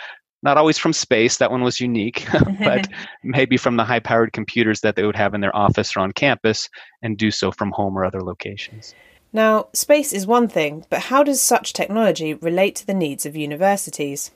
[0.43, 2.25] Not always from space, that one was unique,
[2.59, 2.87] but
[3.23, 6.11] maybe from the high powered computers that they would have in their office or on
[6.11, 6.69] campus
[7.01, 8.95] and do so from home or other locations.
[9.33, 13.35] Now, space is one thing, but how does such technology relate to the needs of
[13.35, 14.31] universities?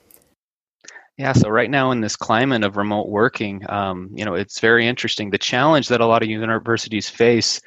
[1.18, 4.86] Yeah, so right now in this climate of remote working, um, you know, it's very
[4.86, 5.30] interesting.
[5.30, 7.60] The challenge that a lot of universities face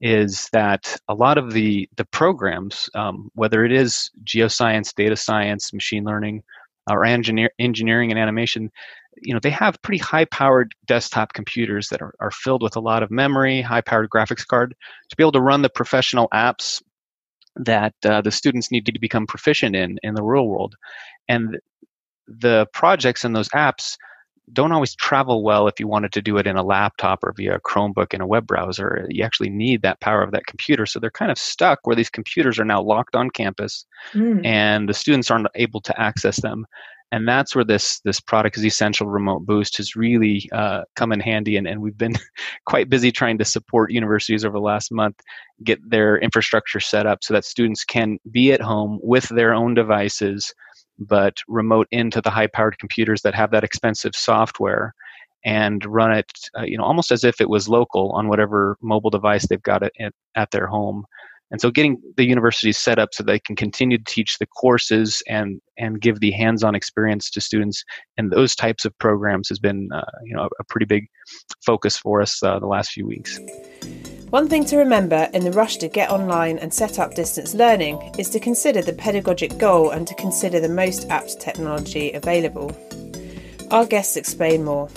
[0.00, 5.72] is that a lot of the the programs, um, whether it is geoscience, data science,
[5.72, 6.42] machine learning,
[6.92, 8.70] or engineer, engineering and animation,
[9.22, 13.02] you know, they have pretty high-powered desktop computers that are, are filled with a lot
[13.02, 14.74] of memory, high-powered graphics card
[15.08, 16.82] to be able to run the professional apps
[17.56, 20.76] that uh, the students need to become proficient in in the real world.
[21.28, 21.58] And
[22.26, 23.96] the projects in those apps
[24.52, 27.56] don't always travel well if you wanted to do it in a laptop or via
[27.56, 29.06] a Chromebook in a web browser.
[29.08, 30.86] You actually need that power of that computer.
[30.86, 34.44] So they're kind of stuck where these computers are now locked on campus mm.
[34.44, 36.66] and the students aren't able to access them.
[37.12, 41.56] And that's where this this product ZCentral Remote Boost has really uh, come in handy.
[41.56, 42.14] And, and we've been
[42.66, 45.16] quite busy trying to support universities over the last month,
[45.64, 49.74] get their infrastructure set up so that students can be at home with their own
[49.74, 50.54] devices
[51.00, 54.94] but remote into the high powered computers that have that expensive software
[55.44, 59.10] and run it uh, you know almost as if it was local on whatever mobile
[59.10, 61.04] device they've got it at, at their home.
[61.52, 65.20] And so getting the universities set up so they can continue to teach the courses
[65.26, 67.82] and and give the hands-on experience to students
[68.16, 71.06] and those types of programs has been uh, you know a pretty big
[71.64, 73.40] focus for us uh, the last few weeks
[74.30, 78.14] one thing to remember in the rush to get online and set up distance learning
[78.16, 82.70] is to consider the pedagogic goal and to consider the most apt technology available.
[83.72, 84.88] Our guests explain more.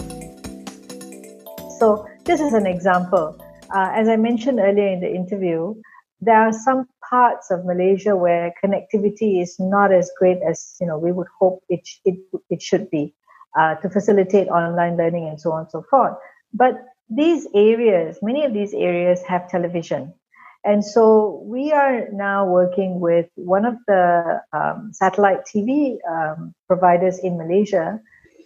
[1.80, 3.36] So, this is an example.
[3.74, 5.74] Uh, as I mentioned earlier in the interview,
[6.22, 10.98] there are some parts of Malaysia where connectivity is not as great as you know
[10.98, 12.20] we would hope it it,
[12.52, 13.16] it should be
[13.60, 16.14] uh, to facilitate online learning and so on and so forth.
[16.54, 16.76] But
[17.16, 20.14] these areas, many of these areas have television.
[20.66, 27.20] And so we are now working with one of the um, satellite TV um, providers
[27.20, 28.00] in Malaysia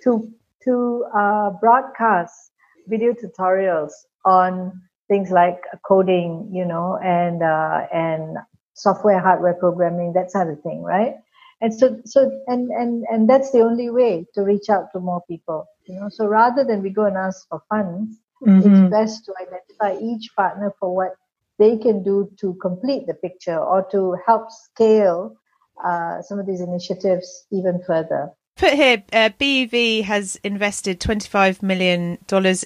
[0.03, 0.27] to,
[0.63, 2.51] to uh, broadcast
[2.87, 3.91] video tutorials
[4.25, 8.37] on things like coding, you know, and, uh, and
[8.73, 11.15] software, hardware programming, that sort of thing, right?
[11.61, 15.21] And so, so, and, and, and that's the only way to reach out to more
[15.27, 16.09] people, you know.
[16.09, 18.85] So rather than we go and ask for funds, Mm-hmm.
[18.85, 21.15] It's best to identify each partner for what
[21.59, 25.35] they can do to complete the picture or to help scale
[25.83, 28.31] uh, some of these initiatives even further.
[28.57, 32.17] Put here, uh, BUV has invested $25 million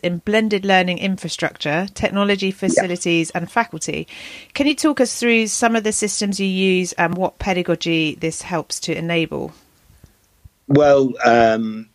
[0.02, 3.42] in blended learning infrastructure, technology facilities, yeah.
[3.42, 4.08] and faculty.
[4.54, 8.42] Can you talk us through some of the systems you use and what pedagogy this
[8.42, 9.52] helps to enable?
[10.70, 11.90] Well, um,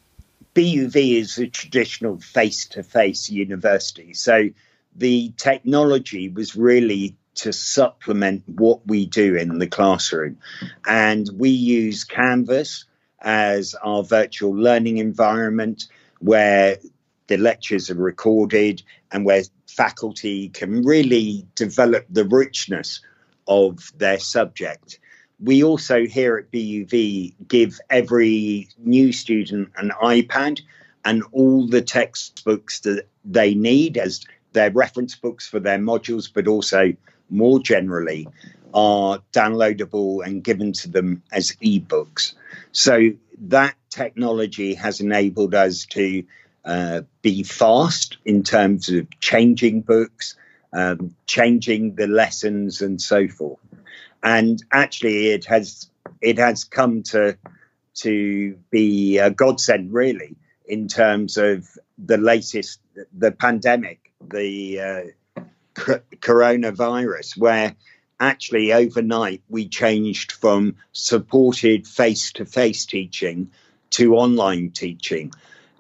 [0.57, 4.15] BUV is a traditional face to face university.
[4.15, 4.49] So
[4.95, 10.39] the technology was really to supplement what we do in the classroom.
[10.87, 12.87] And we use Canvas
[13.21, 15.89] as our virtual learning environment
[16.21, 16.79] where
[17.27, 18.83] the lectures are recorded
[19.13, 23.03] and where faculty can really develop the richness
[23.47, 25.01] of their subject
[25.39, 30.63] we also here at BUV give every new student an iPad
[31.05, 36.47] and all the textbooks that they need as their reference books for their modules, but
[36.47, 36.95] also
[37.29, 38.29] more generally
[38.73, 42.35] are downloadable and given to them as ebooks.
[42.73, 43.11] So
[43.49, 46.25] that technology has enabled us to
[46.65, 50.35] uh, be fast in terms of changing books,
[50.73, 53.61] um, changing the lessons, and so forth
[54.27, 55.89] and actually it has
[56.21, 57.39] it has come to
[57.95, 61.67] to be a godsend really in terms of
[61.97, 62.81] the latest
[63.17, 65.03] the pandemic the uh,
[65.77, 67.75] coronavirus, where
[68.19, 73.51] actually overnight we changed from supported face to face teaching
[73.91, 75.33] to online teaching.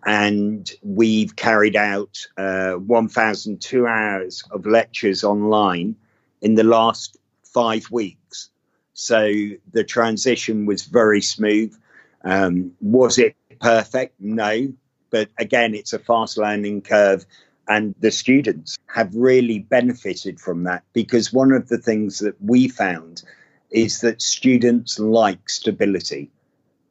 [0.04, 5.96] And we've carried out uh, 1,002 hours of lectures online
[6.40, 7.16] in the last
[7.56, 8.50] five weeks.
[8.92, 9.32] So
[9.72, 11.74] the transition was very smooth.
[12.22, 14.20] Um, was it perfect?
[14.20, 14.74] No.
[15.08, 17.24] But again, it's a fast learning curve.
[17.66, 22.68] And the students have really benefited from that because one of the things that we
[22.68, 23.22] found
[23.70, 26.30] is that students like stability.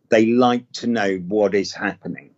[0.09, 2.32] They like to know what is happening.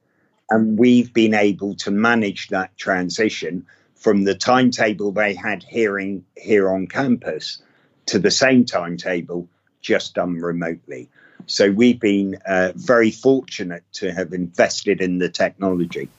[0.49, 3.65] And we've been able to manage that transition
[3.95, 7.61] from the timetable they had hearing here on campus
[8.07, 9.47] to the same timetable
[9.81, 11.09] just done remotely.
[11.45, 16.09] So we've been uh, very fortunate to have invested in the technology.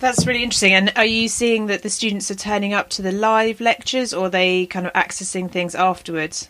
[0.00, 0.72] That's really interesting.
[0.72, 4.26] And are you seeing that the students are turning up to the live lectures or
[4.26, 6.48] are they kind of accessing things afterwards?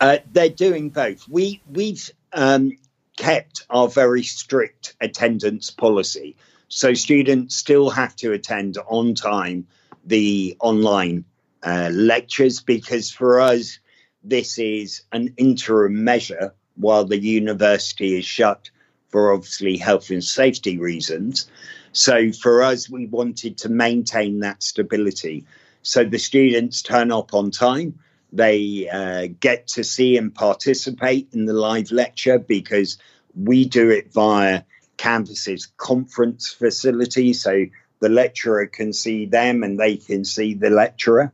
[0.00, 1.28] Uh, they're doing both.
[1.28, 2.72] We, we've um,
[3.16, 6.36] kept our very strict attendance policy.
[6.68, 9.66] So students still have to attend on time
[10.04, 11.24] the online
[11.62, 13.78] uh, lectures because for us,
[14.22, 18.70] this is an interim measure while the university is shut
[19.08, 21.50] for obviously health and safety reasons.
[21.92, 25.46] So for us, we wanted to maintain that stability.
[25.82, 27.98] So the students turn up on time.
[28.32, 32.98] They uh, get to see and participate in the live lecture because
[33.34, 34.62] we do it via
[34.98, 37.32] Canvas's conference facility.
[37.32, 37.66] So
[38.00, 41.32] the lecturer can see them and they can see the lecturer.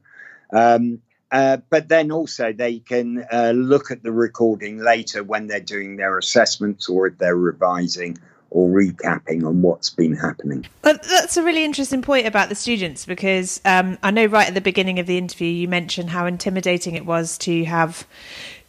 [0.54, 1.00] Um,
[1.30, 5.96] uh, but then also they can uh, look at the recording later when they're doing
[5.96, 8.16] their assessments or if they're revising
[8.50, 10.64] or recapping on what's been happening.
[10.84, 14.54] Well, that's a really interesting point about the students because um, I know right at
[14.54, 18.06] the beginning of the interview you mentioned how intimidating it was to have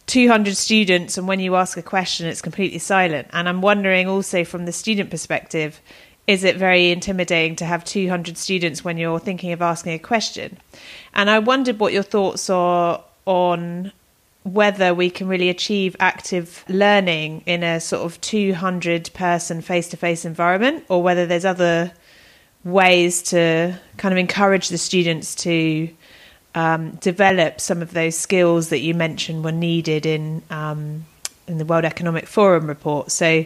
[0.07, 3.27] 200 students and when you ask a question it's completely silent.
[3.31, 5.81] And I'm wondering also from the student perspective,
[6.27, 10.57] is it very intimidating to have 200 students when you're thinking of asking a question?
[11.13, 13.91] And I wondered what your thoughts are on
[14.43, 19.97] whether we can really achieve active learning in a sort of 200 person face to
[19.97, 21.91] face environment or whether there's other
[22.63, 25.89] ways to kind of encourage the students to
[26.53, 31.05] um, develop some of those skills that you mentioned were needed in um,
[31.47, 33.11] in the World Economic Forum report.
[33.11, 33.45] So,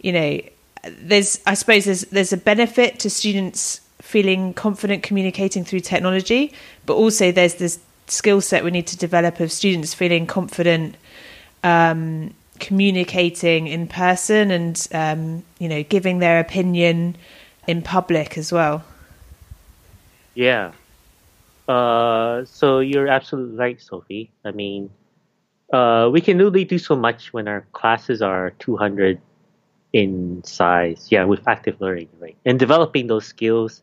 [0.00, 0.40] you know,
[0.84, 6.52] there's I suppose there's there's a benefit to students feeling confident communicating through technology,
[6.86, 10.96] but also there's this skill set we need to develop of students feeling confident
[11.62, 17.16] um, communicating in person and um, you know giving their opinion
[17.66, 18.82] in public as well.
[20.34, 20.72] Yeah.
[21.68, 24.30] Uh, so you're absolutely right, Sophie.
[24.44, 24.88] I mean,
[25.70, 29.20] uh, we can only do so much when our classes are 200
[29.92, 31.08] in size.
[31.10, 32.36] Yeah, with active learning, right?
[32.44, 33.82] And developing those skills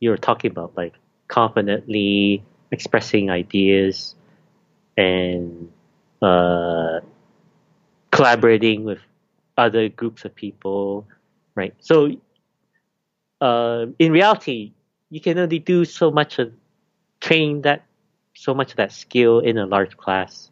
[0.00, 0.94] you're talking about, like
[1.28, 4.14] confidently expressing ideas
[4.96, 5.70] and
[6.22, 7.00] uh,
[8.10, 9.00] collaborating with
[9.56, 11.06] other groups of people,
[11.54, 11.74] right?
[11.80, 12.12] So,
[13.40, 14.72] uh, in reality,
[15.10, 16.52] you can only do so much of
[17.20, 17.84] train that
[18.34, 20.50] so much of that skill in a large class.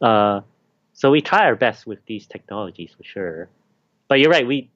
[0.00, 0.40] Uh,
[0.92, 3.48] so we try our best with these technologies for sure.
[4.08, 4.46] But you're right.
[4.46, 4.70] We,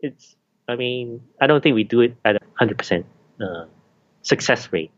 [0.00, 0.36] it's.
[0.68, 3.06] I mean, I don't think we do it at hundred percent
[3.40, 3.64] uh,
[4.22, 4.92] success rate.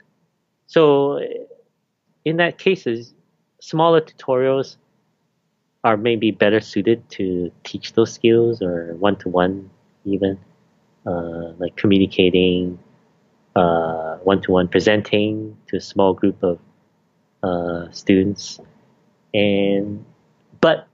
[0.66, 1.20] So
[2.24, 3.14] in that cases,
[3.60, 4.76] smaller tutorials
[5.84, 9.70] are maybe better suited to teach those skills or one to one
[10.04, 10.38] even,
[11.06, 12.78] uh, like communicating,
[13.54, 16.58] one to one presenting to a small group of
[17.42, 18.60] uh, students,
[19.32, 20.04] and
[20.60, 20.86] but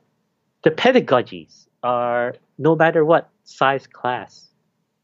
[0.63, 4.51] the pedagogies are no matter what size class,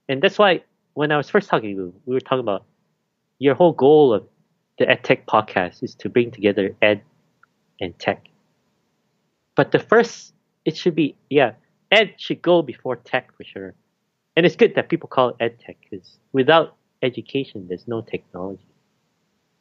[0.09, 0.63] and that's why
[0.95, 2.65] when I was first talking to you, we were talking about
[3.39, 4.27] your whole goal of
[4.79, 7.03] the EdTech podcast is to bring together ed
[7.81, 8.27] and tech.
[9.57, 10.35] But the first,
[10.65, 11.53] it should be, yeah,
[11.91, 13.75] ed should go before tech for sure.
[14.37, 18.67] And it's good that people call it ed tech because without education, there's no technology.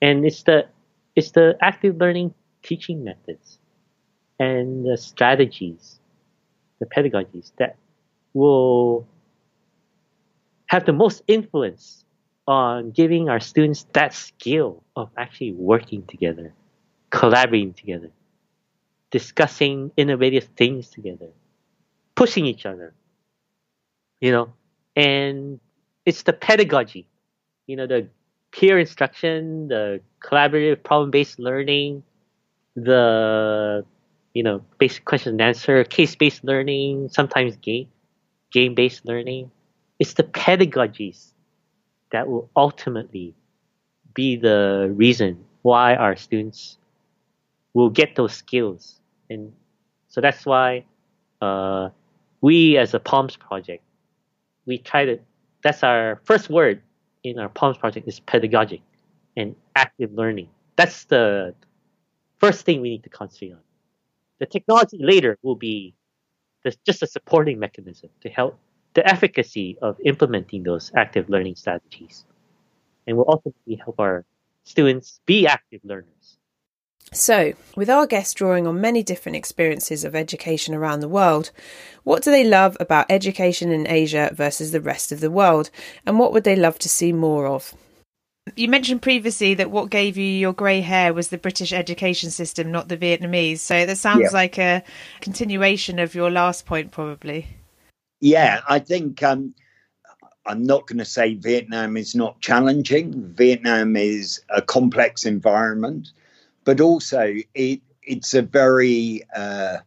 [0.01, 0.67] And it's the,
[1.15, 2.33] it's the active learning
[2.63, 3.59] teaching methods
[4.39, 5.99] and the strategies,
[6.81, 7.77] the pedagogies that
[8.33, 9.07] will
[10.65, 12.03] have the most influence
[12.47, 16.53] on giving our students that skill of actually working together,
[17.11, 18.09] collaborating together,
[19.11, 21.27] discussing innovative things together,
[22.15, 22.93] pushing each other,
[24.19, 24.51] you know,
[24.95, 25.59] and
[26.05, 27.05] it's the pedagogy,
[27.67, 28.07] you know, the
[28.51, 32.01] peer instruction, the collaborative problem-based learning,
[32.75, 33.85] the
[34.33, 37.87] you know basic question and answer, case-based learning, sometimes game
[38.51, 39.49] game-based learning.
[39.99, 41.31] It's the pedagogies
[42.11, 43.33] that will ultimately
[44.13, 46.77] be the reason why our students
[47.73, 48.99] will get those skills.
[49.29, 49.53] And
[50.09, 50.85] so that's why
[51.41, 51.89] uh,
[52.41, 53.83] we as a PALMS project,
[54.65, 55.19] we try to,
[55.63, 56.81] that's our first word
[57.23, 58.81] in our PALMS project is pedagogic
[59.37, 60.49] and active learning.
[60.75, 61.55] That's the
[62.39, 63.59] first thing we need to concentrate on.
[64.41, 65.93] The technology later will be
[66.83, 68.57] just a supporting mechanism to help
[68.95, 72.25] the efficacy of implementing those active learning strategies.
[73.05, 74.25] And will ultimately help our
[74.63, 76.39] students be active learners.
[77.13, 81.51] So, with our guests drawing on many different experiences of education around the world,
[82.03, 85.69] what do they love about education in Asia versus the rest of the world,
[86.03, 87.75] and what would they love to see more of?
[88.55, 92.71] You mentioned previously that what gave you your grey hair was the British education system,
[92.71, 93.59] not the Vietnamese.
[93.59, 94.29] So that sounds yeah.
[94.33, 94.83] like a
[95.21, 97.47] continuation of your last point, probably.
[98.19, 99.53] Yeah, I think um,
[100.45, 103.33] I'm not going to say Vietnam is not challenging.
[103.33, 106.11] Vietnam is a complex environment,
[106.63, 109.77] but also it it's a very uh,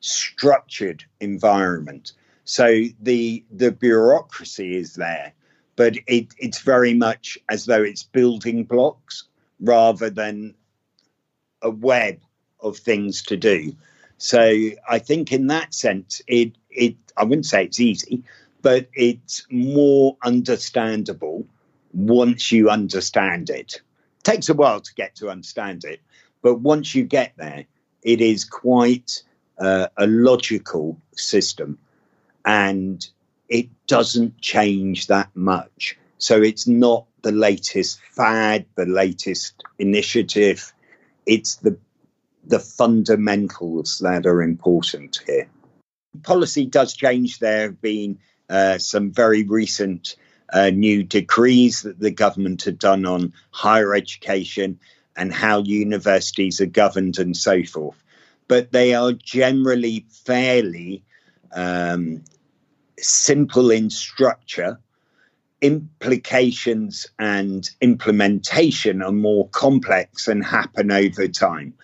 [0.00, 2.12] structured environment.
[2.44, 5.32] So the the bureaucracy is there,
[5.76, 9.24] but it, it's very much as though it's building blocks
[9.60, 10.54] rather than
[11.62, 12.20] a web
[12.60, 13.74] of things to do.
[14.18, 18.22] So I think in that sense, it it I wouldn't say it's easy,
[18.62, 21.44] but it's more understandable
[21.92, 23.74] once you understand it.
[23.74, 23.80] it.
[24.22, 26.00] Takes a while to get to understand it,
[26.42, 27.64] but once you get there,
[28.02, 29.22] it is quite
[29.58, 31.78] uh, a logical system,
[32.44, 33.08] and
[33.52, 35.98] it doesn't change that much.
[36.16, 40.72] So it's not the latest fad, the latest initiative.
[41.26, 41.76] It's the
[42.44, 45.48] the fundamentals that are important here.
[46.22, 47.38] Policy does change.
[47.38, 50.16] There have been uh, some very recent
[50.52, 54.80] uh, new decrees that the government had done on higher education
[55.14, 58.02] and how universities are governed and so forth.
[58.48, 61.04] But they are generally fairly
[61.54, 62.24] um,
[62.98, 64.78] simple in structure.
[65.60, 71.74] Implications and implementation are more complex and happen over time.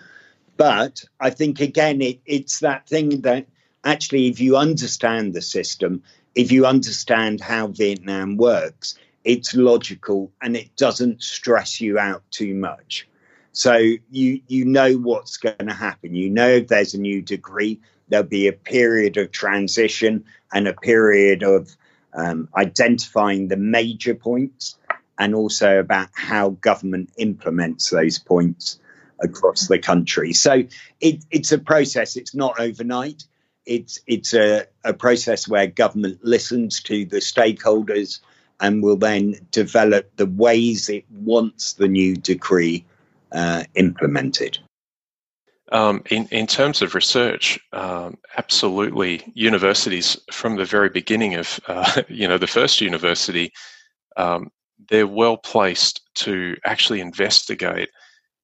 [0.57, 3.47] But I think, again, it, it's that thing that
[3.85, 6.03] actually, if you understand the system,
[6.35, 12.55] if you understand how Vietnam works, it's logical and it doesn't stress you out too
[12.55, 13.07] much.
[13.53, 13.77] So
[14.11, 16.15] you you know what's going to happen.
[16.15, 20.75] You know if there's a new degree, there'll be a period of transition and a
[20.75, 21.77] period of
[22.15, 24.77] um, identifying the major points
[25.19, 28.79] and also about how government implements those points
[29.21, 30.33] across the country.
[30.33, 30.65] So
[31.01, 32.17] it, it's a process.
[32.17, 33.25] It's not overnight.
[33.67, 38.21] It's it's a, a process where government listens to the stakeholders
[38.61, 42.87] and will then develop the ways it wants the new decree
[43.31, 44.59] uh, implemented.
[45.71, 52.03] Um, in, in terms of research, um, absolutely, universities from the very beginning of uh,
[52.09, 53.53] you know the first university,
[54.17, 54.51] um,
[54.89, 57.91] they're well placed to actually investigate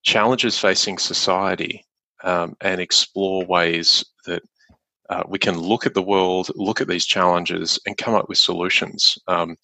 [0.02, 1.84] challenges facing society
[2.22, 4.42] um, and explore ways that
[5.10, 8.38] uh, we can look at the world, look at these challenges, and come up with
[8.38, 9.18] solutions.
[9.28, 9.56] Um,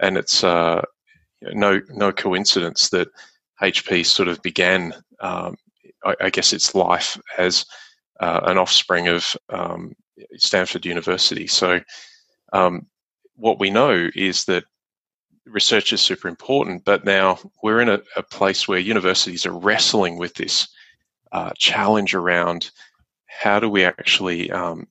[0.00, 0.82] and it's uh,
[1.42, 3.08] no no coincidence that
[3.62, 5.56] HP sort of began, um,
[6.04, 7.64] I, I, guess, its life as
[8.20, 9.94] uh, an offspring of um,
[10.36, 11.46] Stanford University.
[11.46, 11.80] So,
[12.52, 12.86] um,
[13.36, 14.64] what we know is that
[15.46, 20.18] research is super important, but now we're in a, a place where universities are wrestling
[20.18, 20.68] with this
[21.32, 22.70] uh, challenge around
[23.26, 24.86] how do we actually, um,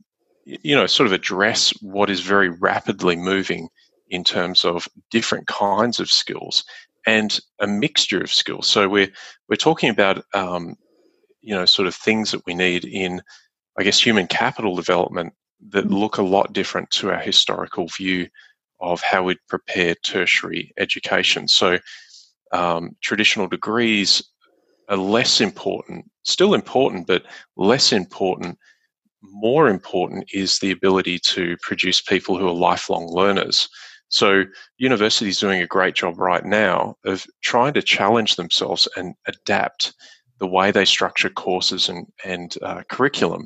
[0.45, 3.69] you know, sort of address what is very rapidly moving
[4.09, 6.63] in terms of different kinds of skills
[7.05, 8.67] and a mixture of skills.
[8.67, 9.11] So we're
[9.49, 10.75] we're talking about, um,
[11.43, 13.21] you know, sort of things that we need in,
[13.77, 15.33] I guess, human capital development
[15.69, 15.91] that mm.
[15.91, 18.27] look a lot different to our historical view
[18.79, 21.47] of how we'd prepare tertiary education.
[21.47, 21.77] So
[22.51, 24.23] um, traditional degrees
[24.89, 27.23] are less important, still important, but
[27.55, 28.57] less important.
[29.21, 33.69] More important is the ability to produce people who are lifelong learners.
[34.09, 34.43] So
[34.77, 39.93] universities doing a great job right now of trying to challenge themselves and adapt
[40.43, 43.43] the way they structure courses and, and uh, curriculum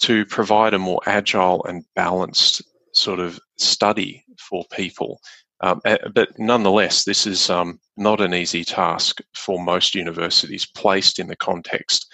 [0.00, 2.54] to provide a more agile and balanced
[2.92, 4.12] sort of study
[4.48, 5.20] for people
[5.60, 5.80] Um,
[6.14, 11.36] but nonetheless, this is um, not an easy task for most universities placed in the
[11.36, 12.12] context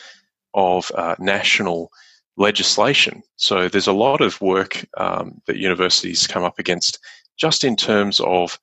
[0.54, 1.90] of uh, national
[2.36, 3.22] legislation.
[3.36, 6.98] So there's a lot of work um, that universities come up against
[7.36, 8.58] just in terms of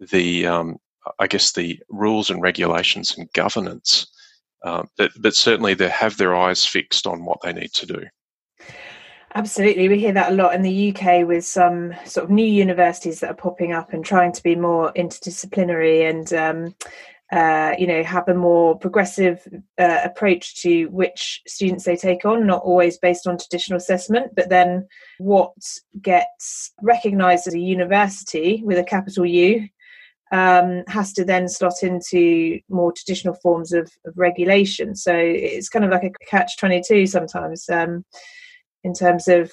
[0.00, 0.78] the, um,
[1.18, 4.06] I guess, the rules and regulations and governance.
[4.64, 8.04] Uh, but, but certainly they have their eyes fixed on what they need to do.
[9.34, 13.20] Absolutely, we hear that a lot in the UK with some sort of new universities
[13.20, 16.74] that are popping up and trying to be more interdisciplinary and um,
[17.32, 19.48] uh, you know have a more progressive
[19.78, 24.50] uh, approach to which students they take on not always based on traditional assessment but
[24.50, 24.86] then
[25.18, 25.52] what
[26.02, 29.66] gets recognized as a university with a capital u
[30.32, 34.96] um, has to then slot into more traditional forms of, of, regulation.
[34.96, 38.04] So it's kind of like a catch 22 sometimes um,
[38.82, 39.52] in terms of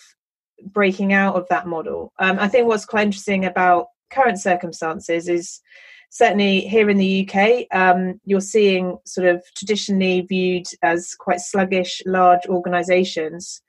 [0.63, 2.11] breaking out of that model.
[2.19, 5.61] Um, i think what's quite interesting about current circumstances is
[6.09, 12.01] certainly here in the UK, um, you're seeing sort of traditionally viewed as quite sluggish,
[12.05, 13.61] large organisations,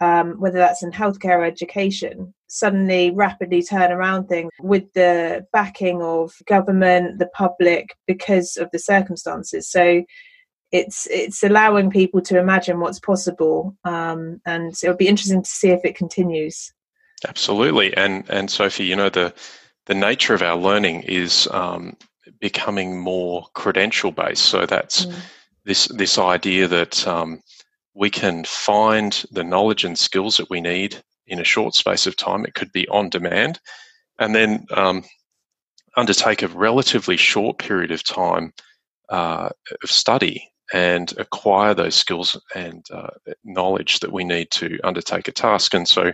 [0.00, 6.02] um, whether that's in healthcare or education, suddenly rapidly turn around things with the backing
[6.02, 9.68] of government, the public, because of the circumstances.
[9.70, 10.04] So
[10.72, 15.70] it's it's allowing people to imagine what's possible, um, and it'll be interesting to see
[15.70, 16.72] if it continues.
[17.26, 19.32] Absolutely, and and Sophie, you know the
[19.86, 21.96] the nature of our learning is um,
[22.40, 24.44] becoming more credential based.
[24.44, 25.14] So that's mm.
[25.64, 27.42] this this idea that um,
[27.96, 32.14] we can find the knowledge and skills that we need in a short space of
[32.16, 32.44] time.
[32.44, 33.58] It could be on demand,
[34.18, 35.02] and then um,
[35.96, 38.52] undertake a relatively short period of time
[39.08, 39.48] uh,
[39.82, 43.08] of study and acquire those skills and uh,
[43.44, 45.74] knowledge that we need to undertake a task.
[45.74, 46.12] And so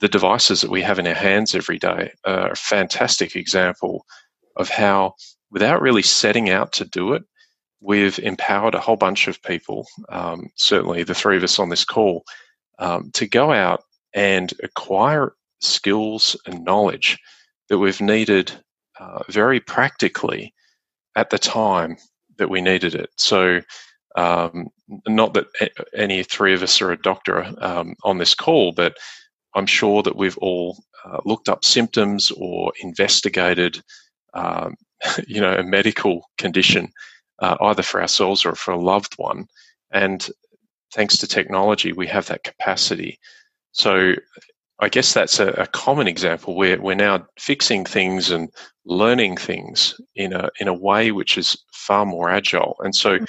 [0.00, 4.04] the devices that we have in our hands every day are a fantastic example
[4.56, 5.14] of how,
[5.50, 7.22] without really setting out to do it,
[7.80, 11.84] we've empowered a whole bunch of people, um, certainly the three of us on this
[11.84, 12.24] call,
[12.78, 13.82] um, to go out
[14.14, 17.18] and acquire skills and knowledge
[17.68, 18.52] that we've needed
[18.98, 20.54] uh, very practically
[21.16, 21.96] at the time
[22.38, 23.10] that we needed it.
[23.16, 23.60] So,
[24.16, 24.68] um,
[25.06, 25.46] not that
[25.94, 28.96] any three of us are a doctor um, on this call, but
[29.54, 33.82] I'm sure that we've all uh, looked up symptoms or investigated,
[34.32, 34.74] um,
[35.26, 36.90] you know, a medical condition,
[37.40, 39.46] uh, either for ourselves or for a loved one.
[39.92, 40.28] And
[40.94, 43.18] thanks to technology, we have that capacity.
[43.72, 44.14] So
[44.80, 48.50] I guess that's a, a common example where we're now fixing things and
[48.84, 52.76] learning things in a in a way which is far more agile.
[52.80, 53.24] And so, mm-hmm.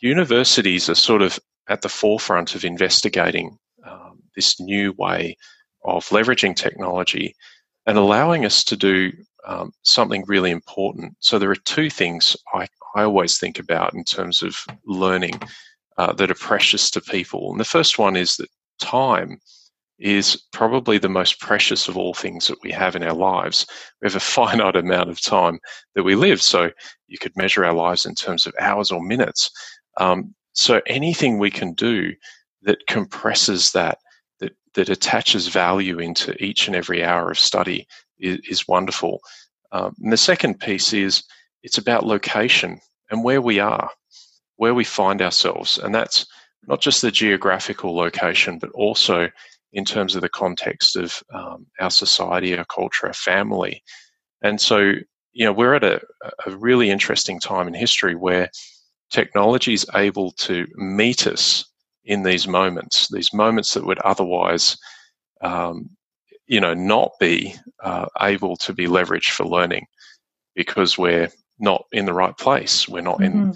[0.00, 3.58] universities are sort of at the forefront of investigating
[4.36, 5.36] this new way
[5.84, 7.34] of leveraging technology
[7.86, 9.12] and allowing us to do
[9.46, 11.16] um, something really important.
[11.20, 15.38] So, there are two things I, I always think about in terms of learning
[15.98, 17.50] uh, that are precious to people.
[17.50, 18.48] And the first one is that
[18.80, 19.38] time
[19.98, 23.66] is probably the most precious of all things that we have in our lives.
[24.00, 25.58] We have a finite amount of time
[25.94, 26.40] that we live.
[26.40, 26.70] So,
[27.06, 29.50] you could measure our lives in terms of hours or minutes.
[29.98, 32.14] Um, so, anything we can do
[32.62, 33.98] that compresses that
[34.40, 37.86] that that attaches value into each and every hour of study
[38.18, 39.20] is, is wonderful.
[39.72, 41.22] Um, and the second piece is
[41.62, 42.80] it's about location
[43.10, 43.90] and where we are,
[44.56, 45.78] where we find ourselves.
[45.78, 46.26] And that's
[46.66, 49.28] not just the geographical location, but also
[49.72, 53.82] in terms of the context of um, our society, our culture, our family.
[54.42, 54.92] And so,
[55.32, 56.00] you know, we're at a,
[56.46, 58.50] a really interesting time in history where
[59.10, 61.64] technology is able to meet us
[62.04, 64.76] in these moments, these moments that would otherwise,
[65.42, 65.90] um,
[66.46, 69.86] you know, not be uh, able to be leveraged for learning
[70.54, 71.28] because we're
[71.58, 72.88] not in the right place.
[72.88, 73.50] We're not mm-hmm.
[73.50, 73.54] in,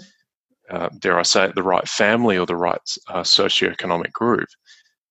[0.69, 4.47] uh, dare I say it, the right family or the right uh, socioeconomic group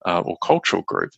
[0.06, 1.10] uh, or cultural group.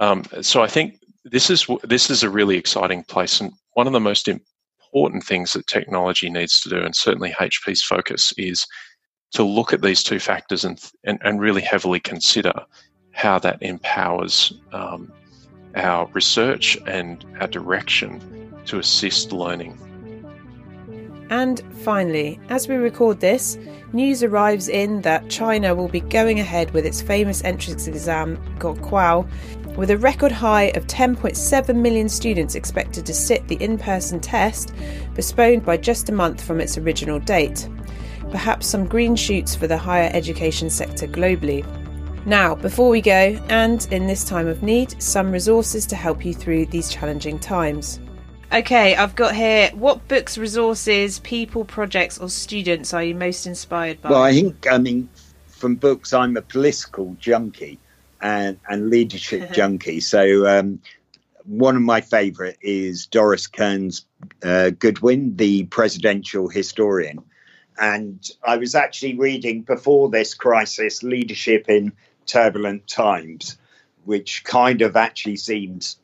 [0.00, 3.92] Um, so I think this is this is a really exciting place, and one of
[3.92, 8.66] the most important things that technology needs to do, and certainly HP's focus is
[9.32, 12.52] to look at these two factors and, and, and really heavily consider
[13.12, 15.12] how that empowers um,
[15.74, 19.78] our research and our direction to assist learning.
[21.30, 23.58] And finally, as we record this,
[23.92, 29.28] news arrives in that China will be going ahead with its famous entrance exam, Gaokao,
[29.76, 34.72] with a record high of 10.7 million students expected to sit the in person test,
[35.14, 37.68] postponed by just a month from its original date
[38.30, 41.64] perhaps some green shoots for the higher education sector globally.
[42.26, 46.34] Now, before we go, and in this time of need, some resources to help you
[46.34, 48.00] through these challenging times.
[48.52, 54.00] Okay, I've got here what books, resources, people, projects, or students are you most inspired
[54.00, 54.10] by?
[54.10, 55.08] Well, I think, I mean,
[55.48, 57.78] from books, I'm a political junkie
[58.20, 60.00] and, and leadership junkie.
[60.00, 60.80] So, um,
[61.44, 64.04] one of my favorite is Doris Kearns
[64.42, 67.22] uh, Goodwin, the presidential historian.
[67.78, 71.92] And I was actually reading before this crisis Leadership in
[72.26, 73.58] Turbulent Times,
[74.04, 75.98] which kind of actually seems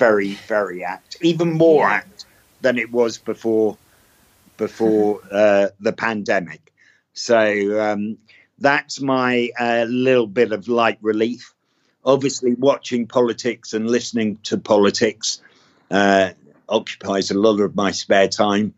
[0.00, 1.96] very, very apt, even more yeah.
[1.96, 2.24] apt
[2.62, 3.76] than it was before
[4.56, 6.72] before uh, the pandemic.
[7.12, 8.16] So um,
[8.58, 11.54] that's my uh, little bit of light relief.
[12.02, 15.42] Obviously, watching politics and listening to politics
[15.90, 16.30] uh,
[16.66, 18.72] occupies a lot of my spare time.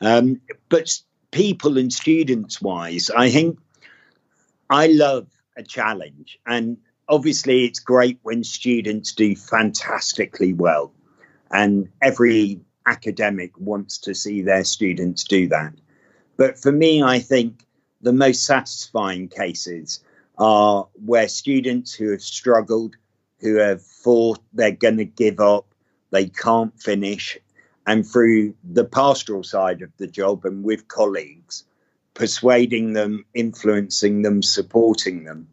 [0.00, 0.88] Um, but
[1.30, 3.58] people and students wise, I think
[4.70, 6.38] I love a challenge.
[6.46, 6.78] And
[7.12, 10.94] obviously, it's great when students do fantastically well.
[11.50, 15.74] And every academic wants to see their students do that.
[16.38, 17.66] But for me, I think
[18.00, 20.02] the most satisfying cases
[20.38, 22.96] are where students who have struggled,
[23.40, 25.66] who have thought they're going to give up,
[26.10, 27.36] they can't finish,
[27.86, 31.64] and through the pastoral side of the job and with colleagues,
[32.14, 35.48] persuading them, influencing them, supporting them,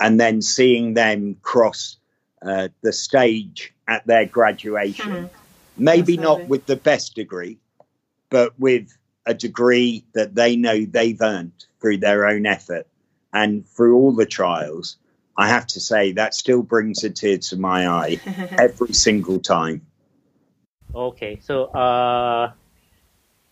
[0.00, 1.96] and then seeing them cross
[2.42, 5.10] uh, the stage at their graduation.
[5.10, 5.26] Mm-hmm.
[5.78, 6.42] Maybe Absolutely.
[6.42, 7.58] not with the best degree,
[8.30, 12.86] but with a degree that they know they've earned through their own effort
[13.32, 14.96] and through all the trials.
[15.36, 18.20] I have to say that still brings a tear to my eye
[18.58, 19.82] every single time.
[20.94, 22.52] Okay, so uh,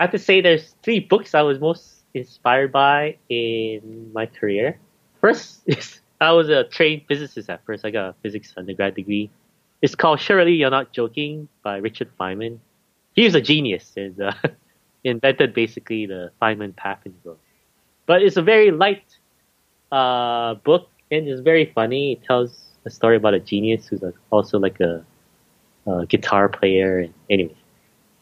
[0.01, 4.78] I have to say there's three books I was most inspired by in my career.
[5.20, 7.85] First is I was a trained physicist at first.
[7.85, 9.31] I got a physics undergrad degree.
[9.83, 12.59] It's called Surely You're Not Joking by Richard Feynman.
[13.15, 14.33] He was a genius and uh,
[15.05, 16.75] invented basically the Feynman
[17.25, 17.39] world.
[18.07, 19.05] But it's a very light
[19.93, 22.12] uh, book and it's very funny.
[22.12, 25.05] It tells a story about a genius who's also like a
[25.87, 26.99] uh, guitar player.
[27.01, 27.57] And anyway,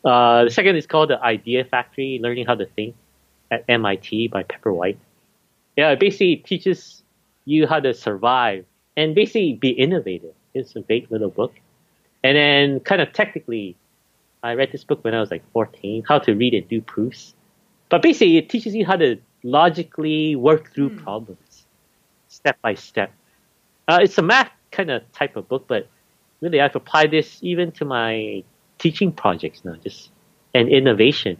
[0.05, 2.95] uh, the second is called the Idea Factory: Learning How to Think
[3.51, 4.99] at MIT by Pepper White.
[5.77, 7.02] Yeah, it basically teaches
[7.45, 8.65] you how to survive
[8.97, 10.35] and basically be innovative.
[10.55, 11.55] It's a great little book.
[12.25, 13.77] And then, kind of technically,
[14.43, 17.35] I read this book when I was like 14, How to Read and Do Proofs.
[17.89, 21.03] But basically, it teaches you how to logically work through mm.
[21.03, 21.67] problems,
[22.29, 23.13] step by step.
[23.89, 25.89] Uh, it's a math kind of type of book, but
[26.41, 28.45] really I've applied this even to my
[28.79, 30.11] teaching projects now, just
[30.55, 31.39] and innovation,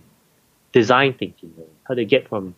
[0.73, 1.53] design thinking,
[1.85, 2.55] how to get from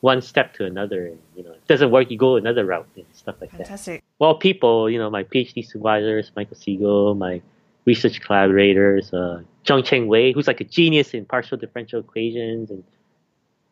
[0.00, 1.06] one step to another.
[1.06, 4.00] And, you know, it doesn't work, you go another route and stuff like Fantastic.
[4.00, 4.04] that.
[4.18, 7.40] Well, people, you know, my PhD supervisors, Michael Siegel, my
[7.84, 12.84] research collaborators, uh, Zheng Cheng Wei, who's like a genius in partial differential equations, and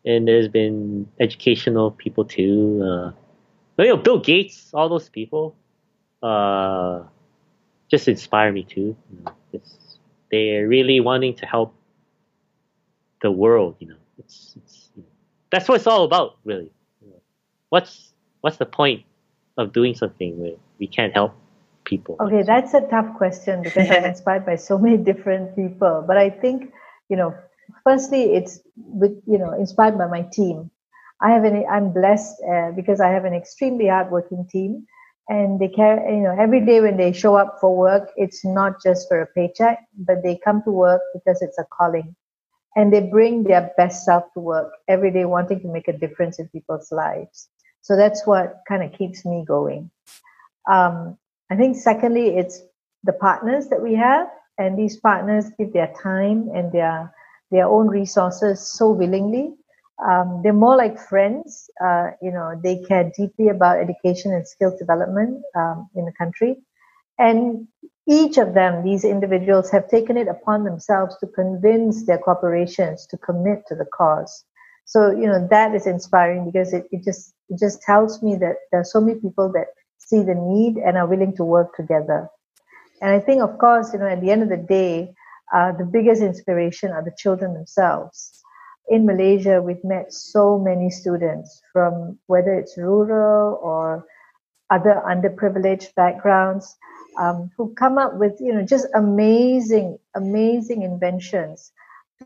[0.05, 2.81] and there's been educational people too.
[2.81, 3.11] Uh,
[3.83, 5.55] you know, Bill Gates, all those people.
[6.23, 7.03] Uh,
[7.89, 8.95] just inspire me too.
[9.11, 9.99] You know, it's,
[10.31, 11.75] they're really wanting to help
[13.21, 13.75] the world.
[13.79, 15.09] You know, it's, it's you know,
[15.51, 16.69] that's what it's all about, really.
[17.69, 19.03] What's what's the point
[19.57, 21.35] of doing something where we can't help
[21.83, 22.15] people?
[22.19, 26.03] Okay, that's a tough question because I'm inspired by so many different people.
[26.07, 26.71] But I think,
[27.09, 27.35] you know,
[27.83, 30.71] firstly, it's with you know inspired by my team.
[31.21, 34.85] I have an I'm blessed uh, because I have an extremely hardworking team
[35.29, 38.81] and they care you know every day when they show up for work it's not
[38.81, 42.15] just for a paycheck but they come to work because it's a calling
[42.77, 46.39] and they bring their best self to work every day wanting to make a difference
[46.39, 47.49] in people's lives
[47.81, 49.91] so that's what kind of keeps me going
[50.71, 51.17] um,
[51.51, 52.61] i think secondly it's
[53.03, 57.11] the partners that we have and these partners give their time and their
[57.51, 59.53] their own resources so willingly
[60.05, 61.69] um, they're more like friends.
[61.83, 66.57] Uh, you know, they care deeply about education and skills development um, in the country.
[67.17, 67.67] And
[68.07, 73.17] each of them, these individuals, have taken it upon themselves to convince their corporations to
[73.17, 74.45] commit to the cause.
[74.85, 78.55] So, you know, that is inspiring because it, it just it just tells me that
[78.71, 82.29] there are so many people that see the need and are willing to work together.
[83.01, 85.13] And I think, of course, you know, at the end of the day,
[85.53, 88.43] uh, the biggest inspiration are the children themselves
[88.87, 94.05] in Malaysia, we've met so many students from whether it's rural or
[94.69, 96.75] other underprivileged backgrounds
[97.17, 101.71] um, who come up with, you know, just amazing, amazing inventions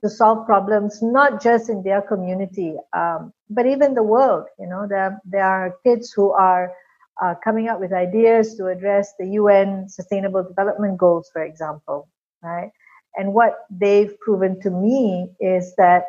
[0.02, 4.46] to solve problems, not just in their community, um, but even the world.
[4.60, 6.74] You know, there, there are kids who are
[7.22, 12.08] uh, coming up with ideas to address the UN Sustainable Development Goals, for example,
[12.42, 12.72] right?
[13.16, 16.06] And what they've proven to me is that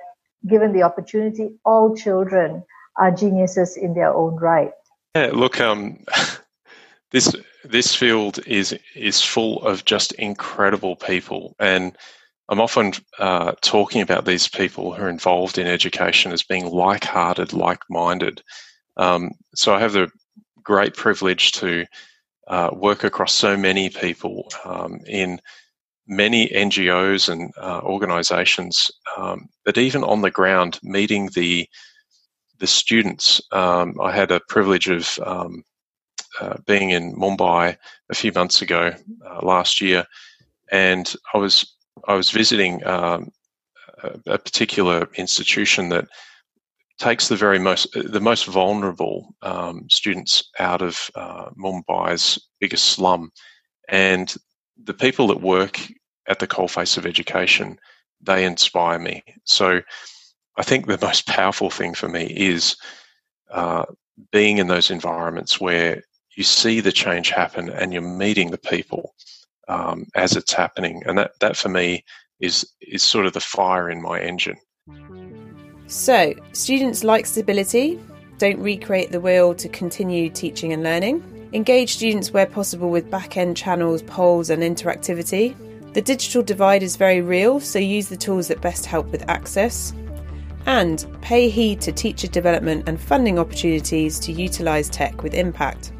[0.48, 2.64] given the opportunity, all children
[2.96, 4.72] are geniuses in their own right.
[5.14, 6.04] Yeah, look, um,
[7.10, 11.96] this this field is is full of just incredible people, and
[12.48, 17.52] I'm often uh, talking about these people who are involved in education as being like-hearted,
[17.52, 18.42] like-minded.
[18.96, 20.10] Um, so I have the
[20.62, 21.86] great privilege to
[22.48, 25.40] uh, work across so many people um, in
[26.06, 31.66] many NGOs and uh, organisations, um, but even on the ground, meeting the
[32.58, 33.40] the students.
[33.50, 35.64] Um, I had a privilege of um,
[36.40, 37.76] uh, being in Mumbai
[38.10, 38.92] a few months ago
[39.26, 40.04] uh, last year,
[40.70, 41.74] and I was
[42.08, 43.30] I was visiting um,
[44.02, 46.06] a, a, particular institution that
[46.98, 53.30] takes the very most the most vulnerable um, students out of uh, Mumbai's biggest slum,
[53.88, 54.34] and
[54.82, 55.80] the people that work
[56.28, 57.78] at the coalface of education
[58.24, 59.22] they inspire me.
[59.44, 59.80] So
[60.56, 62.76] I think the most powerful thing for me is
[63.50, 63.84] uh,
[64.30, 66.02] being in those environments where
[66.36, 69.14] you see the change happen and you're meeting the people
[69.68, 72.04] um, as it's happening, and that that for me
[72.40, 74.56] is is sort of the fire in my engine.
[75.86, 78.00] So, students like stability.
[78.38, 81.22] Don't recreate the wheel to continue teaching and learning.
[81.52, 85.54] Engage students where possible with back end channels, polls, and interactivity.
[85.92, 89.92] The digital divide is very real, so use the tools that best help with access.
[90.64, 95.92] And pay heed to teacher development and funding opportunities to utilise tech with impact.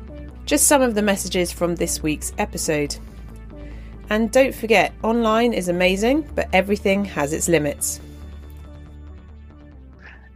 [0.45, 2.97] Just some of the messages from this week's episode.
[4.11, 8.01] And don't forget, online is amazing, but everything has its limits.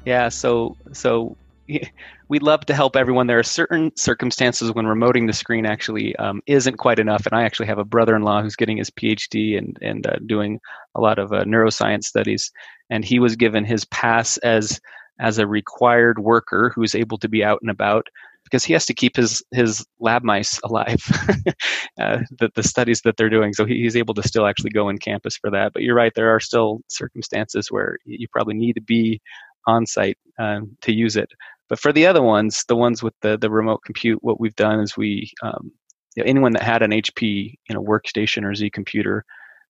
[0.05, 1.37] Yeah, so so
[2.29, 3.27] we'd love to help everyone.
[3.27, 7.27] There are certain circumstances when remoting the screen actually um, isn't quite enough.
[7.27, 10.61] And I actually have a brother-in-law who's getting his PhD and and uh, doing
[10.95, 12.51] a lot of uh, neuroscience studies,
[12.89, 14.81] and he was given his pass as
[15.19, 18.07] as a required worker who's able to be out and about
[18.47, 21.03] because he has to keep his his lab mice alive,
[22.01, 23.53] uh, the, the studies that they're doing.
[23.53, 25.73] So he, he's able to still actually go in campus for that.
[25.73, 29.21] But you're right, there are still circumstances where you probably need to be
[29.67, 31.29] on site um, to use it.
[31.69, 34.81] But for the other ones, the ones with the the remote compute, what we've done
[34.81, 35.73] is we um,
[36.15, 39.25] you know, anyone that had an HP you know workstation or Z computer,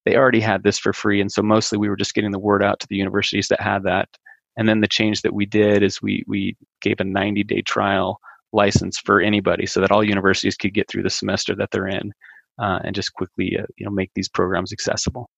[0.04, 2.62] they already had this for free, and so mostly we were just getting the word
[2.62, 4.08] out to the universities that had that.
[4.58, 8.20] And then the change that we did is we we gave a 90 day trial
[8.52, 12.12] license for anybody so that all universities could get through the semester that they're in
[12.60, 15.28] uh, and just quickly uh, you know make these programs accessible.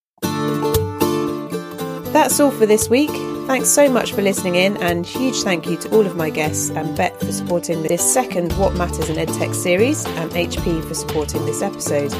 [2.11, 3.11] That's all for this week.
[3.45, 6.69] Thanks so much for listening in and huge thank you to all of my guests
[6.69, 11.45] and Bett for supporting this second what matters in edtech series and hp for supporting
[11.45, 12.13] this episode.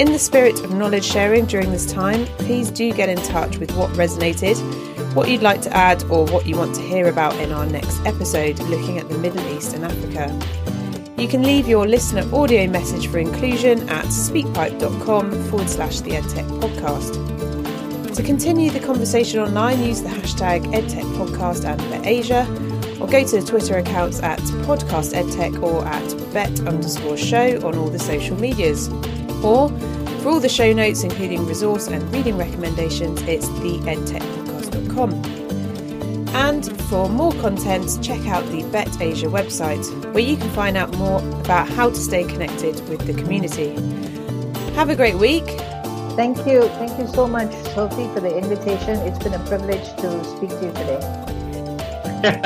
[0.00, 3.70] In the spirit of knowledge sharing during this time please do get in touch with
[3.76, 4.56] what resonated
[5.14, 8.00] what you'd like to add or what you want to hear about in our next
[8.06, 10.38] episode looking at the Middle East and Africa.
[11.20, 16.60] You can leave your listener audio message for inclusion at speakpipe.com forward slash the EdTech
[16.60, 18.14] podcast.
[18.14, 23.40] To continue the conversation online, use the hashtag EdTech podcast and BettAsia, or go to
[23.40, 28.38] the Twitter accounts at Podcast EdTech or at Bett underscore show on all the social
[28.38, 28.88] medias.
[29.42, 29.70] Or
[30.20, 34.49] for all the show notes, including resource and reading recommendations, it's the EdTech
[34.98, 40.92] and for more content, check out the Bett Asia website, where you can find out
[40.96, 43.74] more about how to stay connected with the community.
[44.74, 45.44] Have a great week.
[46.16, 46.62] Thank you.
[46.80, 48.98] Thank you so much, Sophie, for the invitation.
[49.00, 51.00] It's been a privilege to speak to you today.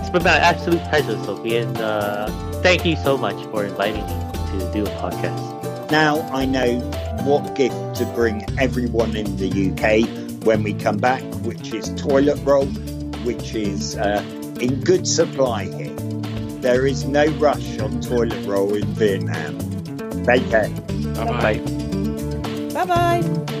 [0.00, 2.28] it's been my absolute pleasure, Sophie, and uh,
[2.62, 5.90] thank you so much for inviting me to do a podcast.
[5.90, 6.80] Now I know
[7.24, 12.38] what gift to bring everyone in the UK when we come back, which is toilet
[12.44, 12.66] roll,
[13.26, 14.24] which is uh,
[14.60, 15.94] in good supply here.
[16.60, 19.58] There is no rush on toilet roll in Vietnam.
[20.24, 20.70] Take care.
[21.14, 21.58] Bye bye.
[22.72, 23.52] Bye bye.